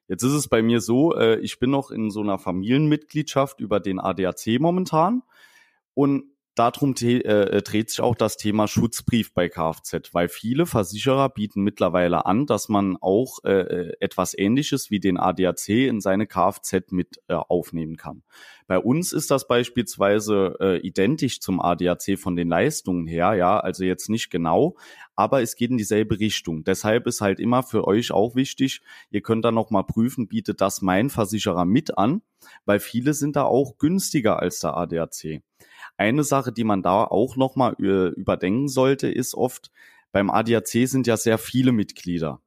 [0.07, 3.79] Jetzt ist es bei mir so, äh, ich bin noch in so einer Familienmitgliedschaft über
[3.79, 5.21] den ADAC momentan
[5.93, 6.23] und
[6.59, 11.61] darum äh, äh, dreht sich auch das Thema Schutzbrief bei Kfz, weil viele Versicherer bieten
[11.61, 16.91] mittlerweile an, dass man auch äh, äh etwas Ähnliches wie den ADAC in seine Kfz
[16.91, 18.23] mit äh, aufnehmen kann.
[18.67, 23.85] Bei uns ist das beispielsweise äh, identisch zum ADAC von den Leistungen her, ja, also
[23.85, 24.75] jetzt nicht genau,
[25.15, 26.65] aber es geht in dieselbe Richtung.
[26.65, 30.81] Deshalb ist halt immer für euch auch wichtig, ihr könnt dann nochmal prüfen, bietet das
[30.81, 32.21] mein Versicherer mit an,
[32.65, 35.41] weil viele sind da auch günstiger als der ADAC.
[35.99, 39.69] Eine Sache, die man da auch nochmal überdenken sollte, ist oft,
[40.13, 42.39] beim ADAC sind ja sehr viele Mitglieder.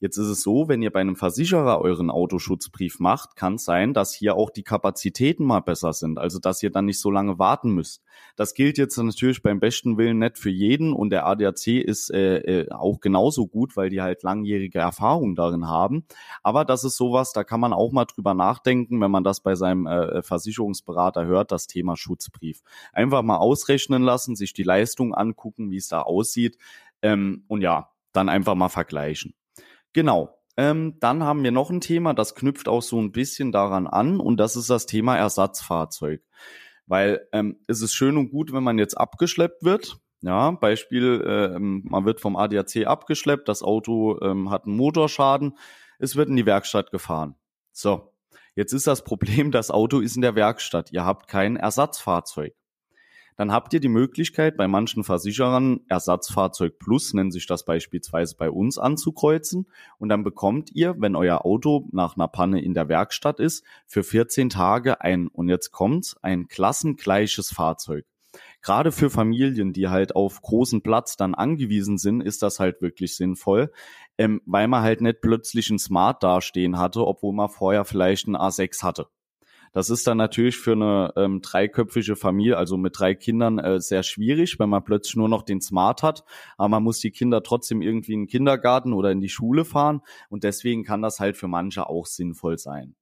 [0.00, 3.94] Jetzt ist es so, wenn ihr bei einem Versicherer euren Autoschutzbrief macht, kann es sein,
[3.94, 7.40] dass hier auch die Kapazitäten mal besser sind, also dass ihr dann nicht so lange
[7.40, 8.04] warten müsst.
[8.36, 12.38] Das gilt jetzt natürlich beim besten Willen nicht für jeden und der ADAC ist äh,
[12.38, 16.04] äh, auch genauso gut, weil die halt langjährige Erfahrung darin haben.
[16.44, 19.56] Aber das ist sowas, da kann man auch mal drüber nachdenken, wenn man das bei
[19.56, 22.60] seinem äh, Versicherungsberater hört, das Thema Schutzbrief.
[22.92, 26.56] Einfach mal ausrechnen lassen, sich die Leistung angucken, wie es da aussieht
[27.02, 29.34] ähm, und ja, dann einfach mal vergleichen.
[29.98, 30.38] Genau.
[30.56, 34.20] Ähm, dann haben wir noch ein Thema, das knüpft auch so ein bisschen daran an
[34.20, 36.22] und das ist das Thema Ersatzfahrzeug.
[36.86, 39.98] Weil ähm, es ist schön und gut, wenn man jetzt abgeschleppt wird.
[40.20, 45.58] Ja, Beispiel, äh, man wird vom ADAC abgeschleppt, das Auto ähm, hat einen Motorschaden,
[45.98, 47.34] es wird in die Werkstatt gefahren.
[47.72, 48.14] So,
[48.54, 52.54] jetzt ist das Problem, das Auto ist in der Werkstatt, ihr habt kein Ersatzfahrzeug
[53.38, 58.50] dann habt ihr die Möglichkeit, bei manchen Versicherern Ersatzfahrzeug Plus, nennen sich das beispielsweise bei
[58.50, 59.68] uns, anzukreuzen.
[59.98, 64.02] Und dann bekommt ihr, wenn euer Auto nach einer Panne in der Werkstatt ist, für
[64.02, 68.06] 14 Tage ein, und jetzt kommt, ein klassengleiches Fahrzeug.
[68.60, 73.14] Gerade für Familien, die halt auf großen Platz dann angewiesen sind, ist das halt wirklich
[73.14, 73.70] sinnvoll,
[74.18, 78.36] ähm, weil man halt nicht plötzlich ein Smart dastehen hatte, obwohl man vorher vielleicht ein
[78.36, 79.06] A6 hatte.
[79.72, 84.02] Das ist dann natürlich für eine ähm, dreiköpfige Familie, also mit drei Kindern, äh, sehr
[84.02, 86.24] schwierig, wenn man plötzlich nur noch den Smart hat.
[86.56, 90.02] Aber man muss die Kinder trotzdem irgendwie in den Kindergarten oder in die Schule fahren.
[90.28, 92.94] Und deswegen kann das halt für manche auch sinnvoll sein.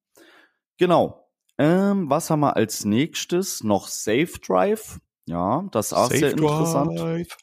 [0.79, 1.29] Genau.
[1.59, 3.63] Ähm, was haben wir als nächstes?
[3.65, 5.01] Noch Safe Drive.
[5.27, 6.99] Ja, das ist auch Safe sehr interessant.
[6.99, 7.37] Drive.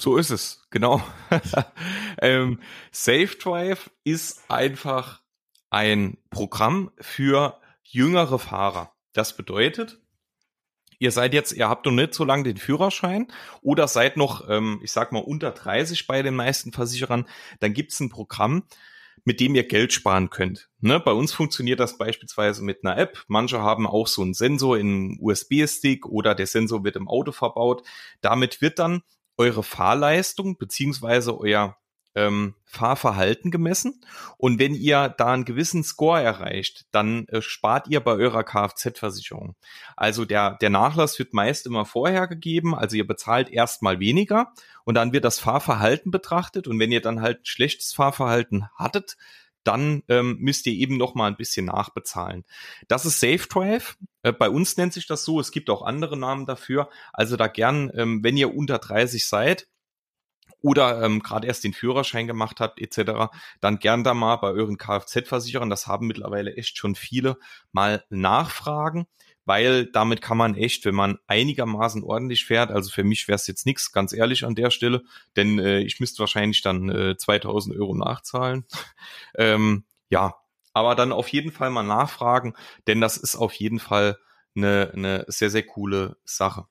[0.00, 1.02] So ist es, genau.
[2.22, 2.58] ähm,
[2.90, 5.20] Safe Drive ist einfach
[5.68, 7.59] ein Programm für
[7.92, 8.92] jüngere Fahrer.
[9.12, 10.00] Das bedeutet,
[10.98, 13.28] ihr seid jetzt, ihr habt noch nicht so lange den Führerschein
[13.60, 17.26] oder seid noch, ähm, ich sag mal, unter 30 bei den meisten Versicherern,
[17.58, 18.64] dann gibt's ein Programm,
[19.24, 20.70] mit dem ihr Geld sparen könnt.
[20.78, 21.00] Ne?
[21.00, 23.24] Bei uns funktioniert das beispielsweise mit einer App.
[23.28, 27.86] Manche haben auch so einen Sensor in USB-Stick oder der Sensor wird im Auto verbaut.
[28.20, 29.02] Damit wird dann
[29.36, 31.76] eure Fahrleistung beziehungsweise euer
[32.14, 34.00] ähm, Fahrverhalten gemessen.
[34.36, 39.56] Und wenn ihr da einen gewissen Score erreicht, dann äh, spart ihr bei eurer Kfz-Versicherung.
[39.96, 42.74] Also der, der Nachlass wird meist immer vorher gegeben.
[42.74, 44.52] Also ihr bezahlt erstmal weniger
[44.84, 46.66] und dann wird das Fahrverhalten betrachtet.
[46.66, 49.16] Und wenn ihr dann halt schlechtes Fahrverhalten hattet,
[49.64, 52.44] dann ähm, müsst ihr eben noch mal ein bisschen nachbezahlen.
[52.88, 53.96] Das ist Safe Drive.
[54.22, 55.38] Äh, bei uns nennt sich das so.
[55.38, 56.88] Es gibt auch andere Namen dafür.
[57.12, 59.68] Also da gern, ähm, wenn ihr unter 30 seid,
[60.62, 64.78] oder ähm, gerade erst den Führerschein gemacht habt etc., dann gern da mal bei euren
[64.78, 67.36] Kfz-Versicherern, das haben mittlerweile echt schon viele,
[67.72, 69.06] mal nachfragen,
[69.44, 73.46] weil damit kann man echt, wenn man einigermaßen ordentlich fährt, also für mich wäre es
[73.46, 75.02] jetzt nichts, ganz ehrlich an der Stelle,
[75.36, 78.64] denn äh, ich müsste wahrscheinlich dann äh, 2000 Euro nachzahlen.
[79.36, 80.34] ähm, ja,
[80.72, 82.54] aber dann auf jeden Fall mal nachfragen,
[82.86, 84.18] denn das ist auf jeden Fall
[84.54, 86.66] eine, eine sehr, sehr coole Sache.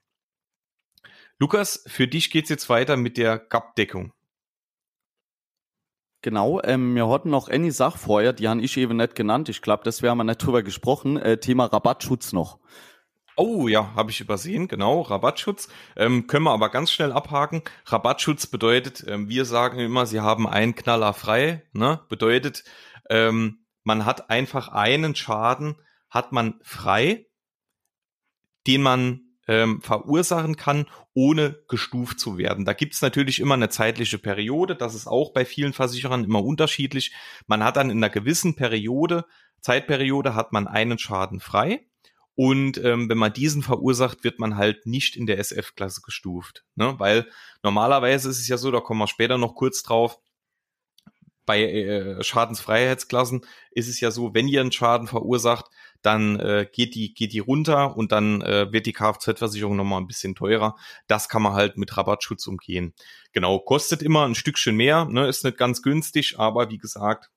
[1.41, 4.11] Lukas, für dich geht's jetzt weiter mit der GAP-Deckung.
[6.21, 9.47] Genau, ähm, wir hatten noch eine Sache vorher, die habe ich eben nicht genannt.
[9.47, 11.15] Ich glaube, das wäre mal nicht drüber gesprochen.
[11.15, 12.59] Äh, Thema Rabattschutz noch.
[13.37, 15.69] Oh ja, habe ich übersehen, genau, Rabattschutz.
[15.95, 17.61] Ähm, können wir aber ganz schnell abhaken.
[17.85, 21.63] Rabattschutz bedeutet, ähm, wir sagen immer, sie haben einen Knaller frei.
[21.71, 22.01] Ne?
[22.09, 22.65] Bedeutet,
[23.09, 25.77] ähm, man hat einfach einen Schaden,
[26.09, 27.27] hat man frei,
[28.67, 30.85] den man ähm, verursachen kann,
[31.15, 32.65] ohne gestuft zu werden.
[32.65, 37.13] Da gibt's natürlich immer eine zeitliche Periode, das ist auch bei vielen Versicherern immer unterschiedlich.
[37.47, 39.25] Man hat dann in einer gewissen Periode,
[39.61, 41.87] Zeitperiode, hat man einen Schaden frei.
[42.35, 46.63] Und ähm, wenn man diesen verursacht, wird man halt nicht in der SF-Klasse gestuft.
[46.75, 46.93] Ne?
[46.99, 47.27] Weil
[47.63, 50.19] normalerweise ist es ja so, da kommen wir später noch kurz drauf,
[51.49, 55.65] bei äh, Schadensfreiheitsklassen ist es ja so, wenn ihr einen Schaden verursacht,
[56.03, 60.05] dann äh, geht die geht die runter und dann äh, wird die Kfz-Versicherung nochmal ein
[60.05, 60.75] bisschen teurer.
[61.07, 62.93] Das kann man halt mit Rabattschutz umgehen.
[63.33, 67.31] Genau, kostet immer ein Stückchen mehr, ne, ist nicht ganz günstig, aber wie gesagt,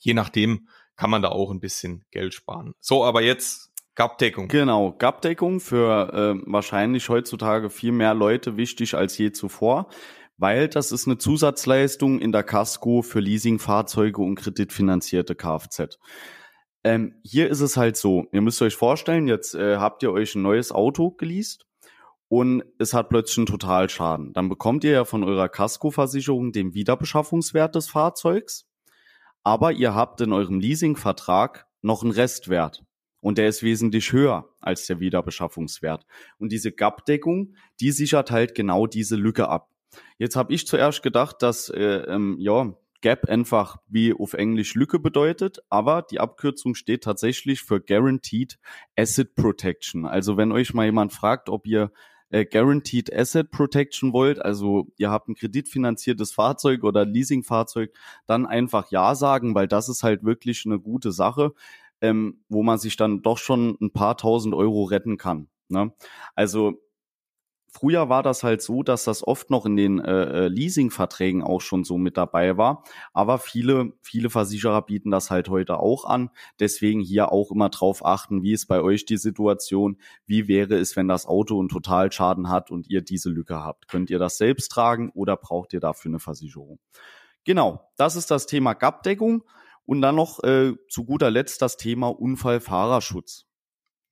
[0.00, 2.74] je nachdem kann man da auch ein bisschen Geld sparen.
[2.80, 4.48] So, aber jetzt GAP-Deckung.
[4.48, 9.88] Genau, GAP-Deckung für äh, wahrscheinlich heutzutage viel mehr Leute wichtig als je zuvor,
[10.36, 15.98] weil das ist eine Zusatzleistung in der Casco für Leasingfahrzeuge und kreditfinanzierte Kfz.
[16.82, 20.34] Ähm, hier ist es halt so, ihr müsst euch vorstellen, jetzt äh, habt ihr euch
[20.34, 21.66] ein neues Auto geleast
[22.28, 24.32] und es hat plötzlich einen Totalschaden.
[24.32, 28.68] Dann bekommt ihr ja von eurer Casco-Versicherung den Wiederbeschaffungswert des Fahrzeugs,
[29.42, 32.84] aber ihr habt in eurem Leasingvertrag noch einen Restwert
[33.20, 36.04] und der ist wesentlich höher als der Wiederbeschaffungswert.
[36.38, 39.70] Und diese GAP-Deckung, die sichert halt genau diese Lücke ab.
[40.18, 44.98] Jetzt habe ich zuerst gedacht, dass äh, ähm, ja Gap einfach wie auf Englisch Lücke
[44.98, 48.58] bedeutet, aber die Abkürzung steht tatsächlich für Guaranteed
[48.96, 50.06] Asset Protection.
[50.06, 51.92] Also wenn euch mal jemand fragt, ob ihr
[52.30, 57.92] äh, Guaranteed Asset Protection wollt, also ihr habt ein kreditfinanziertes Fahrzeug oder Leasingfahrzeug,
[58.26, 61.52] dann einfach Ja sagen, weil das ist halt wirklich eine gute Sache,
[62.00, 65.48] ähm, wo man sich dann doch schon ein paar tausend Euro retten kann.
[65.68, 65.92] Ne?
[66.34, 66.80] Also
[67.76, 71.60] Früher war das halt so, dass das oft noch in den äh, äh, Leasingverträgen auch
[71.60, 72.84] schon so mit dabei war.
[73.12, 76.30] Aber viele, viele Versicherer bieten das halt heute auch an.
[76.60, 79.96] Deswegen hier auch immer drauf achten, wie ist bei euch die Situation?
[80.24, 83.88] Wie wäre es, wenn das Auto einen Totalschaden hat und ihr diese Lücke habt?
[83.88, 86.78] Könnt ihr das selbst tragen oder braucht ihr dafür eine Versicherung?
[87.42, 89.42] Genau, das ist das Thema GAP-Deckung.
[89.84, 93.46] Und dann noch äh, zu guter Letzt das Thema Unfallfahrerschutz.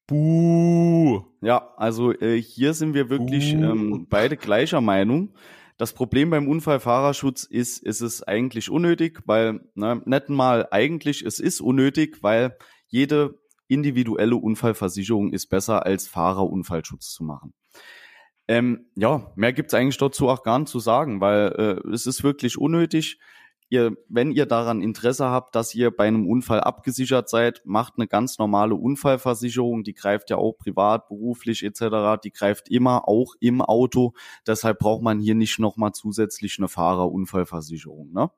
[0.06, 1.22] Buh.
[1.40, 5.34] Ja, also äh, hier sind wir wirklich ähm, beide gleicher Meinung.
[5.78, 11.40] Das Problem beim Unfallfahrerschutz ist, ist es eigentlich unnötig, weil, ne, nicht mal eigentlich, es
[11.40, 12.56] ist unnötig, weil
[12.88, 17.54] jede individuelle Unfallversicherung ist besser als Fahrerunfallschutz zu machen.
[18.48, 22.22] Ähm, ja, mehr gibt's eigentlich dazu auch gar nicht zu sagen, weil äh, es ist
[22.22, 23.18] wirklich unnötig
[23.72, 28.06] ihr, wenn ihr daran Interesse habt, dass ihr bei einem Unfall abgesichert seid, macht eine
[28.06, 33.62] ganz normale Unfallversicherung, die greift ja auch privat, beruflich etc., die greift immer auch im
[33.62, 34.12] Auto.
[34.46, 38.12] Deshalb braucht man hier nicht nochmal zusätzlich eine Fahrerunfallversicherung.
[38.12, 38.30] Ne?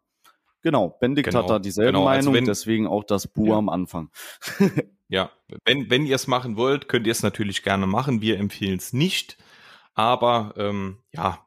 [0.62, 2.06] Genau, Benedikt genau, hat da dieselbe genau.
[2.06, 3.56] Also Meinung, wenn, deswegen auch das Bu ja.
[3.56, 4.10] am Anfang.
[5.08, 5.30] ja,
[5.66, 8.22] wenn, wenn ihr es machen wollt, könnt ihr es natürlich gerne machen.
[8.22, 9.36] Wir empfehlen es nicht.
[9.92, 11.44] Aber ähm, ja,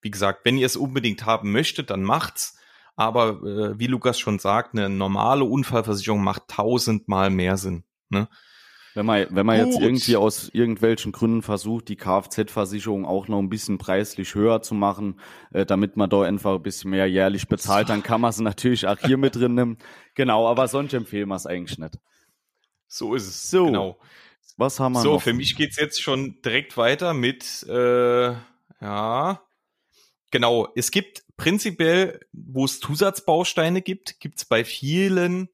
[0.00, 2.58] wie gesagt, wenn ihr es unbedingt haben möchtet, dann macht's.
[2.96, 7.84] Aber äh, wie Lukas schon sagt, eine normale Unfallversicherung macht tausendmal mehr Sinn.
[8.08, 8.28] Ne?
[8.96, 13.50] Wenn man, wenn man jetzt irgendwie aus irgendwelchen Gründen versucht, die Kfz-Versicherung auch noch ein
[13.50, 15.20] bisschen preislich höher zu machen,
[15.52, 18.86] äh, damit man da einfach ein bisschen mehr jährlich bezahlt, dann kann man es natürlich
[18.86, 19.76] auch hier mit drin nehmen.
[20.14, 21.98] Genau, aber sonst empfehlen wir es eigentlich nicht.
[22.88, 23.50] So ist es.
[23.50, 23.98] So, genau.
[24.56, 25.14] Was haben wir so, noch?
[25.16, 28.32] So, für mich geht's jetzt schon direkt weiter mit, äh,
[28.80, 29.42] ja,
[30.30, 30.68] genau.
[30.74, 35.48] Es gibt prinzipiell, wo es Zusatzbausteine gibt, gibt es bei vielen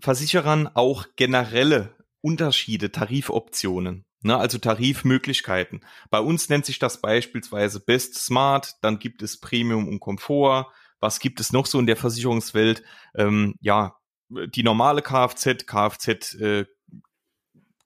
[0.00, 4.04] Versicherern auch generelle Unterschiede, Tarifoptionen.
[4.22, 5.80] Ne, also Tarifmöglichkeiten.
[6.10, 10.66] Bei uns nennt sich das beispielsweise Best Smart, dann gibt es Premium und Komfort,
[11.00, 12.82] Was gibt es noch so in der Versicherungswelt?
[13.14, 13.96] Ähm, ja,
[14.28, 16.66] die normale Kfz, Kfz äh,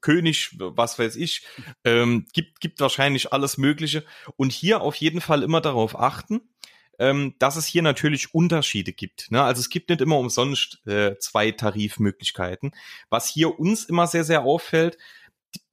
[0.00, 1.46] König, was weiß ich,
[1.84, 4.04] ähm, gibt, gibt wahrscheinlich alles Mögliche.
[4.36, 6.42] Und hier auf jeden Fall immer darauf achten,
[6.98, 9.30] ähm, dass es hier natürlich Unterschiede gibt.
[9.30, 9.42] Ne?
[9.42, 12.72] Also es gibt nicht immer umsonst äh, zwei Tarifmöglichkeiten.
[13.10, 14.98] Was hier uns immer sehr, sehr auffällt,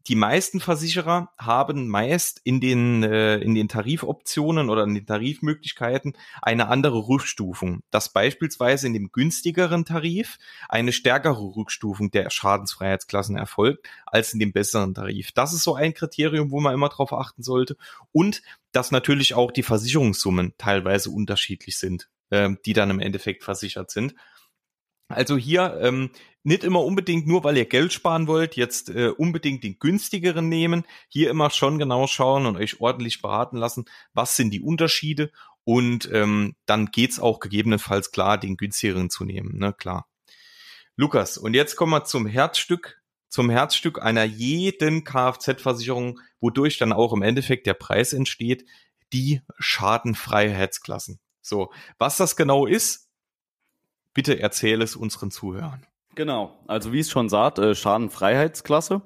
[0.07, 6.13] die meisten Versicherer haben meist in den, äh, in den Tarifoptionen oder in den Tarifmöglichkeiten
[6.41, 7.81] eine andere Rückstufung.
[7.91, 10.37] Dass beispielsweise in dem günstigeren Tarif
[10.69, 15.31] eine stärkere Rückstufung der Schadensfreiheitsklassen erfolgt als in dem besseren Tarif.
[15.31, 17.77] Das ist so ein Kriterium, wo man immer darauf achten sollte.
[18.11, 23.91] Und dass natürlich auch die Versicherungssummen teilweise unterschiedlich sind, äh, die dann im Endeffekt versichert
[23.91, 24.15] sind.
[25.11, 26.09] Also hier ähm,
[26.43, 30.85] nicht immer unbedingt nur, weil ihr Geld sparen wollt, jetzt äh, unbedingt den günstigeren nehmen.
[31.07, 35.31] Hier immer schon genau schauen und euch ordentlich beraten lassen, was sind die Unterschiede
[35.63, 40.07] und ähm, dann geht's auch gegebenenfalls klar, den günstigeren zu nehmen, ne, klar.
[40.95, 47.13] Lukas, und jetzt kommen wir zum Herzstück, zum Herzstück einer jeden Kfz-Versicherung, wodurch dann auch
[47.13, 48.65] im Endeffekt der Preis entsteht,
[49.13, 51.19] die Schadenfreiheitsklassen.
[51.41, 53.09] So, was das genau ist,
[54.13, 55.85] Bitte erzähle es unseren Zuhörern.
[56.15, 59.01] Genau, also wie es schon sagt, äh, Schadenfreiheitsklasse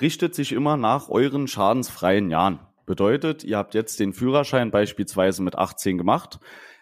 [0.00, 2.60] richtet sich immer nach euren schadensfreien Jahren.
[2.86, 6.40] Bedeutet, ihr habt jetzt den Führerschein beispielsweise mit 18 gemacht,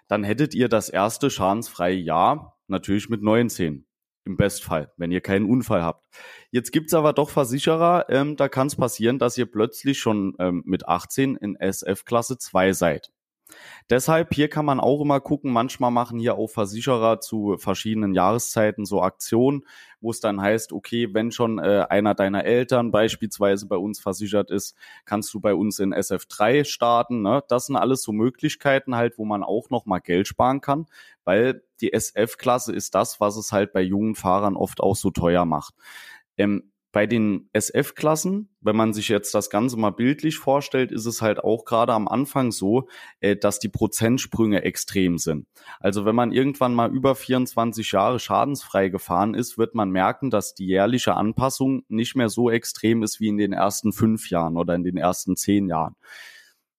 [0.09, 3.87] dann hättet ihr das erste schadensfreie Jahr natürlich mit 19
[4.25, 6.07] im Bestfall, wenn ihr keinen Unfall habt.
[6.51, 10.63] Jetzt gibt's aber doch Versicherer, ähm, da kann es passieren, dass ihr plötzlich schon ähm,
[10.65, 13.13] mit 18 in SF-Klasse 2 seid.
[13.89, 18.85] Deshalb hier kann man auch immer gucken, manchmal machen hier auch Versicherer zu verschiedenen Jahreszeiten
[18.85, 19.63] so Aktionen,
[20.01, 24.51] wo es dann heißt, okay, wenn schon äh, einer deiner Eltern beispielsweise bei uns versichert
[24.51, 27.23] ist, kannst du bei uns in SF3 starten.
[27.23, 27.45] Ne?
[27.49, 30.87] Das sind alles so Möglichkeiten halt, wo man auch nochmal Geld sparen kann,
[31.25, 35.45] weil die SF-Klasse ist das, was es halt bei jungen Fahrern oft auch so teuer
[35.45, 35.75] macht.
[36.37, 41.21] Ähm, bei den SF-Klassen, wenn man sich jetzt das Ganze mal bildlich vorstellt, ist es
[41.21, 42.89] halt auch gerade am Anfang so,
[43.21, 45.47] äh, dass die Prozentsprünge extrem sind.
[45.79, 50.55] Also wenn man irgendwann mal über 24 Jahre schadensfrei gefahren ist, wird man merken, dass
[50.55, 54.75] die jährliche Anpassung nicht mehr so extrem ist wie in den ersten fünf Jahren oder
[54.75, 55.97] in den ersten zehn Jahren.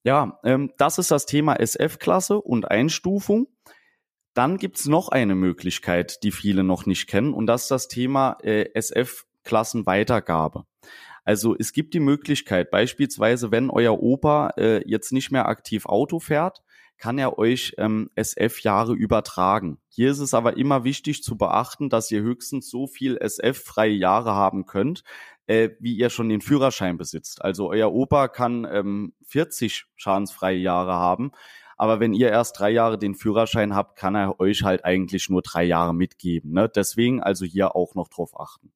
[0.03, 3.49] Ja, ähm, das ist das Thema SF-Klasse und Einstufung.
[4.33, 8.37] Dann gibt's noch eine Möglichkeit, die viele noch nicht kennen, und das ist das Thema
[8.41, 10.65] äh, SF Klassenweitergabe.
[11.23, 16.19] Also es gibt die Möglichkeit, beispielsweise, wenn euer Opa äh, jetzt nicht mehr aktiv Auto
[16.19, 16.63] fährt,
[16.97, 19.77] kann er euch ähm, SF-Jahre übertragen.
[19.89, 24.33] Hier ist es aber immer wichtig zu beachten, dass ihr höchstens so viel SF-freie Jahre
[24.33, 25.03] haben könnt,
[25.47, 27.43] äh, wie ihr schon den Führerschein besitzt.
[27.43, 31.31] Also euer Opa kann ähm, 40 schadensfreie Jahre haben,
[31.77, 35.43] aber wenn ihr erst drei Jahre den Führerschein habt, kann er euch halt eigentlich nur
[35.43, 36.51] drei Jahre mitgeben.
[36.51, 36.69] Ne?
[36.73, 38.71] Deswegen also hier auch noch drauf achten.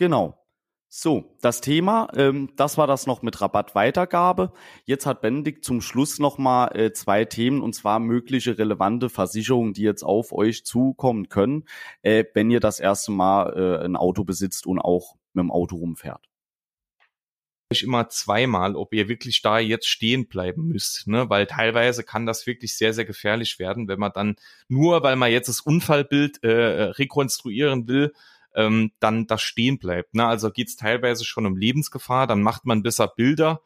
[0.00, 0.34] Genau.
[0.88, 4.54] So, das Thema, ähm, das war das noch mit Rabattweitergabe.
[4.86, 9.82] Jetzt hat Benedikt zum Schluss nochmal äh, zwei Themen, und zwar mögliche relevante Versicherungen, die
[9.82, 11.64] jetzt auf euch zukommen können,
[12.00, 15.76] äh, wenn ihr das erste Mal äh, ein Auto besitzt und auch mit dem Auto
[15.76, 16.30] rumfährt
[17.72, 21.30] euch immer zweimal, ob ihr wirklich da jetzt stehen bleiben müsst, ne?
[21.30, 24.36] Weil teilweise kann das wirklich sehr, sehr gefährlich werden, wenn man dann
[24.66, 28.12] nur, weil man jetzt das Unfallbild äh, rekonstruieren will,
[28.54, 30.14] ähm, dann das stehen bleibt.
[30.14, 30.26] Ne?
[30.26, 33.60] Also geht es teilweise schon um Lebensgefahr, dann macht man besser Bilder,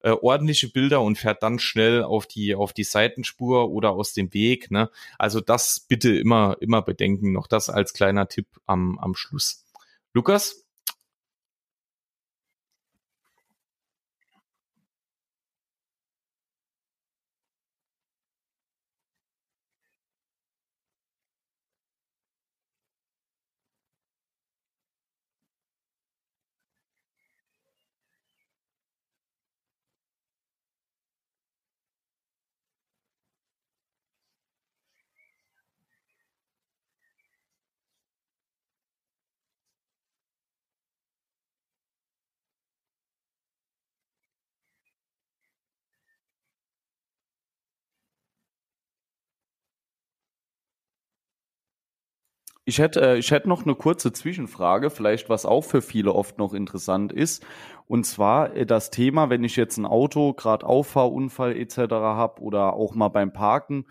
[0.00, 4.32] äh, ordentliche Bilder und fährt dann schnell auf die auf die Seitenspur oder aus dem
[4.34, 4.70] Weg.
[4.70, 4.90] Ne?
[5.18, 7.32] Also das bitte immer immer bedenken.
[7.32, 9.64] Noch das als kleiner Tipp am am Schluss.
[10.14, 10.61] Lukas,
[52.64, 56.38] Ich hätte, äh, ich hätte noch eine kurze Zwischenfrage, vielleicht was auch für viele oft
[56.38, 57.44] noch interessant ist.
[57.88, 61.76] Und zwar äh, das Thema, wenn ich jetzt ein Auto gerade Auffahrunfall etc.
[61.90, 63.86] habe oder auch mal beim Parken,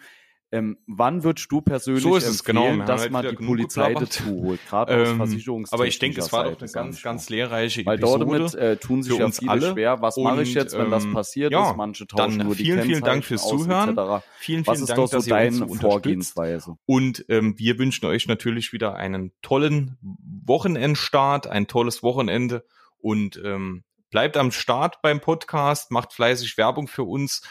[0.54, 2.66] Ähm, wann würdest du persönlich so ist es, genau.
[2.66, 6.34] empfehlen, dass man die Polizei dazu holt, gerade aus Ähm, Versicherungstechnischer aber ich denke, es
[6.34, 8.26] war doch eine ganz, ganz lehrreiche Weil Episode.
[8.26, 9.72] dort damit äh, tun sich ja uns viele alle.
[9.72, 10.02] schwer.
[10.02, 11.78] Was mache ich Und, jetzt, wenn das ähm, passiert ja, ist?
[11.78, 13.98] Manche tauschen dann nur die vielen, vielen Dank fürs aus, Zuhören.
[13.98, 14.26] etc.
[14.40, 15.68] Vielen, Was vielen ist Dank, so dass deine.
[15.70, 16.76] Vorgehensweise?
[16.86, 22.66] Und ähm, wir wünschen euch natürlich wieder einen tollen Wochenendstart, ein tolles Wochenende
[22.98, 27.42] und ähm, bleibt am Start beim Podcast, macht fleißig Werbung für uns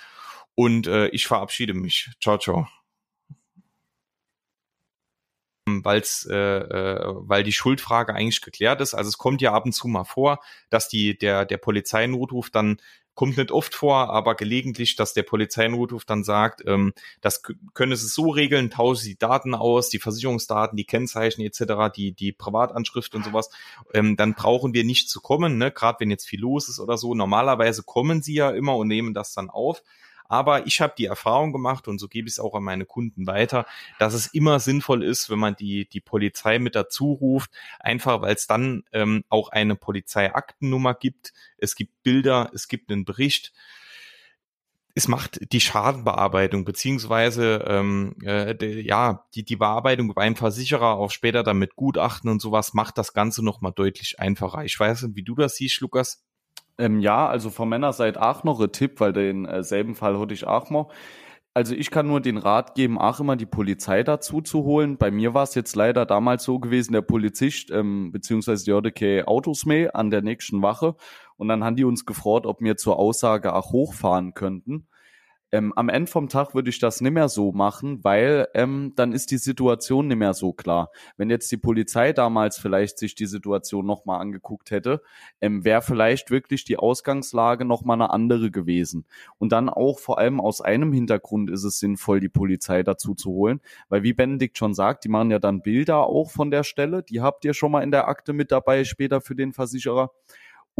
[0.54, 2.10] und äh, ich verabschiede mich.
[2.20, 2.68] Ciao, ciao.
[5.66, 8.94] Weil's, äh, äh, weil die Schuldfrage eigentlich geklärt ist.
[8.94, 12.78] Also es kommt ja ab und zu mal vor, dass die der der Polizeinotruf dann
[13.14, 17.42] kommt nicht oft vor, aber gelegentlich, dass der Polizeinotruf dann sagt, ähm, das
[17.74, 22.32] können sie so regeln, tauschen sie Daten aus, die Versicherungsdaten, die Kennzeichen etc., die die
[22.32, 23.50] Privatanschrift und sowas,
[23.92, 25.70] ähm, dann brauchen wir nicht zu kommen, ne?
[25.70, 27.14] gerade wenn jetzt viel los ist oder so.
[27.14, 29.82] Normalerweise kommen sie ja immer und nehmen das dann auf.
[30.30, 33.26] Aber ich habe die Erfahrung gemacht und so gebe ich es auch an meine Kunden
[33.26, 33.66] weiter,
[33.98, 37.50] dass es immer sinnvoll ist, wenn man die, die Polizei mit dazu ruft,
[37.80, 43.04] einfach weil es dann ähm, auch eine Polizeiaktennummer gibt, es gibt Bilder, es gibt einen
[43.04, 43.52] Bericht.
[44.94, 51.10] Es macht die Schadenbearbeitung beziehungsweise ähm, äh, de, ja die die Bearbeitung beim Versicherer auch
[51.10, 54.64] später dann mit Gutachten und sowas macht das Ganze noch mal deutlich einfacher.
[54.64, 56.24] Ich weiß nicht, wie du das siehst, Lukas.
[56.80, 60.18] Ähm, ja, also von meiner Seite auch noch ein Tipp, weil den äh, selben Fall
[60.18, 60.86] hatte ich auch mal.
[61.52, 64.96] Also ich kann nur den Rat geben, auch immer die Polizei dazu zu holen.
[64.96, 69.26] Bei mir war es jetzt leider damals so gewesen, der Polizist ähm, beziehungsweise die JDK
[69.28, 70.94] Autos mehr an der nächsten Wache
[71.36, 74.86] und dann haben die uns gefragt, ob wir zur Aussage auch hochfahren könnten.
[75.52, 79.12] Ähm, am Ende vom Tag würde ich das nicht mehr so machen, weil ähm, dann
[79.12, 80.90] ist die Situation nicht mehr so klar.
[81.16, 85.02] Wenn jetzt die Polizei damals vielleicht sich die Situation nochmal angeguckt hätte,
[85.40, 89.06] ähm, wäre vielleicht wirklich die Ausgangslage nochmal eine andere gewesen.
[89.38, 93.30] Und dann auch vor allem aus einem Hintergrund ist es sinnvoll, die Polizei dazu zu
[93.30, 97.02] holen, weil wie Benedikt schon sagt, die machen ja dann Bilder auch von der Stelle,
[97.02, 100.12] die habt ihr schon mal in der Akte mit dabei, später für den Versicherer.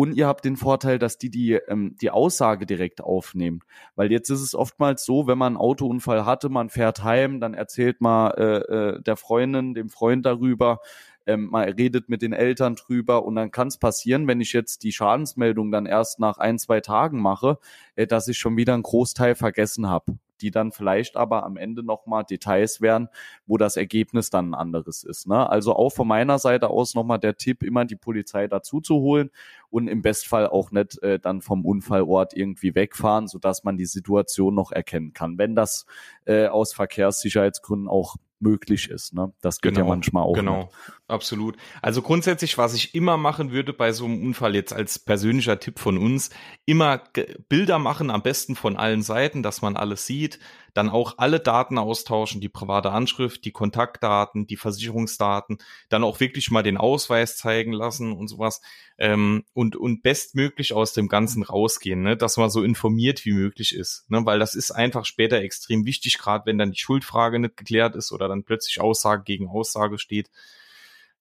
[0.01, 3.61] Und ihr habt den Vorteil, dass die die, ähm, die Aussage direkt aufnehmen.
[3.96, 7.53] Weil jetzt ist es oftmals so, wenn man einen Autounfall hatte, man fährt heim, dann
[7.53, 10.80] erzählt man äh, äh, der Freundin, dem Freund darüber,
[11.26, 14.84] ähm, man redet mit den Eltern drüber und dann kann es passieren, wenn ich jetzt
[14.84, 17.59] die Schadensmeldung dann erst nach ein, zwei Tagen mache,
[17.94, 21.82] äh, dass ich schon wieder einen Großteil vergessen habe die dann vielleicht aber am Ende
[21.82, 23.09] nochmal Details wären,
[23.47, 25.26] wo das Ergebnis dann ein anderes ist.
[25.26, 25.49] Ne?
[25.49, 29.30] Also auch von meiner Seite aus nochmal der Tipp, immer die Polizei dazu zu holen
[29.70, 34.55] und im Bestfall auch nicht äh, dann vom Unfallort irgendwie wegfahren, sodass man die Situation
[34.55, 35.86] noch erkennen kann, wenn das
[36.24, 39.14] äh, aus Verkehrssicherheitsgründen auch möglich ist.
[39.14, 39.32] Ne?
[39.41, 40.34] Das geht ja manchmal auch.
[40.34, 40.93] Genau, nicht.
[41.09, 41.57] absolut.
[41.82, 45.78] Also grundsätzlich, was ich immer machen würde bei so einem Unfall jetzt als persönlicher Tipp
[45.78, 46.30] von uns,
[46.64, 47.03] immer
[47.49, 50.38] Bilder machen, am besten von allen Seiten, dass man alles sieht,
[50.75, 55.59] dann auch alle Daten austauschen, die private Anschrift, die Kontaktdaten, die Versicherungsdaten,
[55.89, 58.61] dann auch wirklich mal den Ausweis zeigen lassen und sowas
[58.99, 62.16] ähm, und, und bestmöglich aus dem Ganzen rausgehen, ne?
[62.16, 64.25] dass man so informiert wie möglich ist, ne?
[64.25, 68.12] weil das ist einfach später extrem wichtig, gerade wenn dann die Schuldfrage nicht geklärt ist
[68.12, 70.31] oder dann plötzlich Aussage gegen Aussage steht.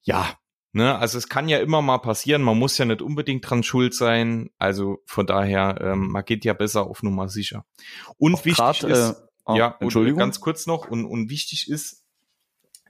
[0.02, 0.38] Ja,
[0.72, 3.94] ne, also es kann ja immer mal passieren, man muss ja nicht unbedingt dran schuld
[3.94, 7.66] sein, also von daher, ähm, man geht ja besser auf Nummer sicher.
[8.18, 10.20] Und Auch wichtig grad, ist, äh, ah, ja, und Entschuldigung.
[10.20, 12.04] ganz kurz noch, und, und wichtig ist,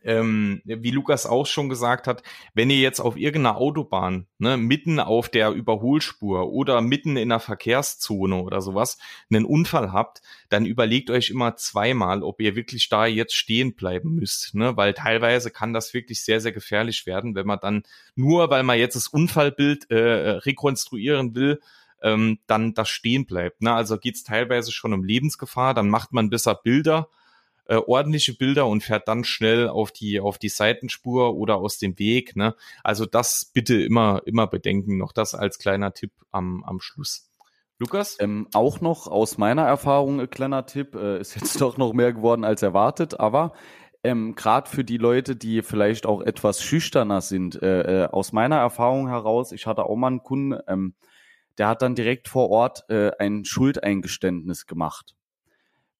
[0.03, 4.99] ähm, wie Lukas auch schon gesagt hat, wenn ihr jetzt auf irgendeiner Autobahn, ne, mitten
[4.99, 8.97] auf der Überholspur oder mitten in einer Verkehrszone oder sowas
[9.30, 14.16] einen Unfall habt, dann überlegt euch immer zweimal, ob ihr wirklich da jetzt stehen bleiben
[14.16, 17.84] müsst, ne, weil teilweise kann das wirklich sehr, sehr gefährlich werden, wenn man dann
[18.16, 21.60] nur, weil man jetzt das Unfallbild äh, rekonstruieren will,
[22.02, 23.62] ähm, dann das stehen bleibt.
[23.62, 23.74] Ne?
[23.74, 27.10] Also geht's teilweise schon um Lebensgefahr, dann macht man besser Bilder,
[27.66, 32.00] äh, ordentliche Bilder und fährt dann schnell auf die auf die Seitenspur oder aus dem
[32.00, 32.36] Weg.
[32.36, 32.56] Ne?
[32.84, 34.97] Also das bitte immer immer bedenken.
[34.97, 37.30] Noch das als kleiner Tipp am am Schluss.
[37.80, 38.18] Lukas?
[38.20, 42.12] Ähm, auch noch aus meiner Erfahrung ein kleiner Tipp, äh, ist jetzt doch noch mehr
[42.12, 43.54] geworden als erwartet, aber
[44.04, 48.58] ähm, gerade für die Leute, die vielleicht auch etwas schüchterner sind, äh, äh, aus meiner
[48.58, 50.93] Erfahrung heraus, ich hatte auch mal einen Kunden, ähm,
[51.60, 55.16] der hat dann direkt vor Ort äh, ein Schuldeingeständnis gemacht.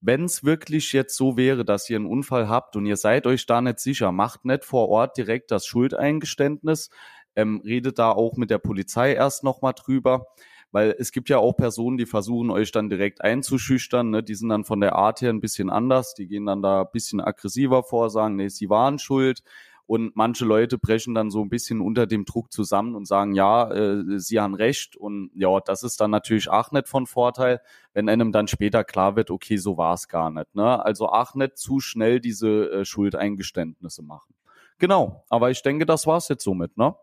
[0.01, 3.45] Wenn es wirklich jetzt so wäre, dass ihr einen Unfall habt und ihr seid euch
[3.45, 6.89] da nicht sicher, macht nicht vor Ort direkt das Schuldeingeständnis,
[7.36, 10.28] ähm, redet da auch mit der Polizei erst nochmal drüber,
[10.72, 14.24] weil es gibt ja auch Personen, die versuchen euch dann direkt einzuschüchtern, ne?
[14.24, 16.88] die sind dann von der Art her ein bisschen anders, die gehen dann da ein
[16.93, 19.43] bisschen aggressiver vor, sagen, nee, sie waren schuld
[19.89, 23.71] Und manche Leute brechen dann so ein bisschen unter dem Druck zusammen und sagen, ja,
[23.71, 24.95] äh, sie haben recht.
[24.95, 27.59] Und ja, das ist dann natürlich auch nicht von Vorteil,
[27.93, 30.53] wenn einem dann später klar wird, okay, so war es gar nicht.
[30.53, 30.85] Ne?
[30.85, 34.35] Also auch nicht zu schnell diese äh, Schuldeingeständnisse machen.
[34.77, 36.95] Genau, aber ich denke, das war's jetzt somit, ne?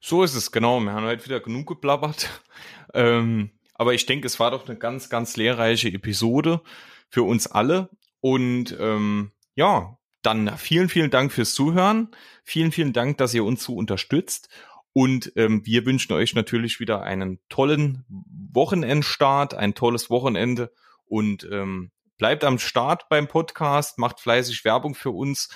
[0.00, 0.80] So ist es, genau.
[0.80, 2.30] Wir haben halt wieder genug geplappert.
[2.92, 6.60] Ähm, aber ich denke, es war doch eine ganz, ganz lehrreiche Episode
[7.08, 7.88] für uns alle.
[8.20, 12.08] Und ähm, ja, dann vielen, vielen Dank fürs Zuhören.
[12.44, 14.48] Vielen, vielen Dank, dass ihr uns so unterstützt.
[14.92, 18.04] Und ähm, wir wünschen euch natürlich wieder einen tollen
[18.52, 20.72] Wochenendstart, ein tolles Wochenende
[21.06, 25.48] und ähm, bleibt am Start beim Podcast, macht fleißig Werbung für uns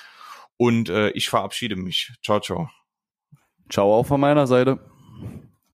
[0.56, 2.12] und äh, ich verabschiede mich.
[2.22, 2.70] Ciao, ciao.
[3.68, 4.78] Ciao auch von meiner Seite.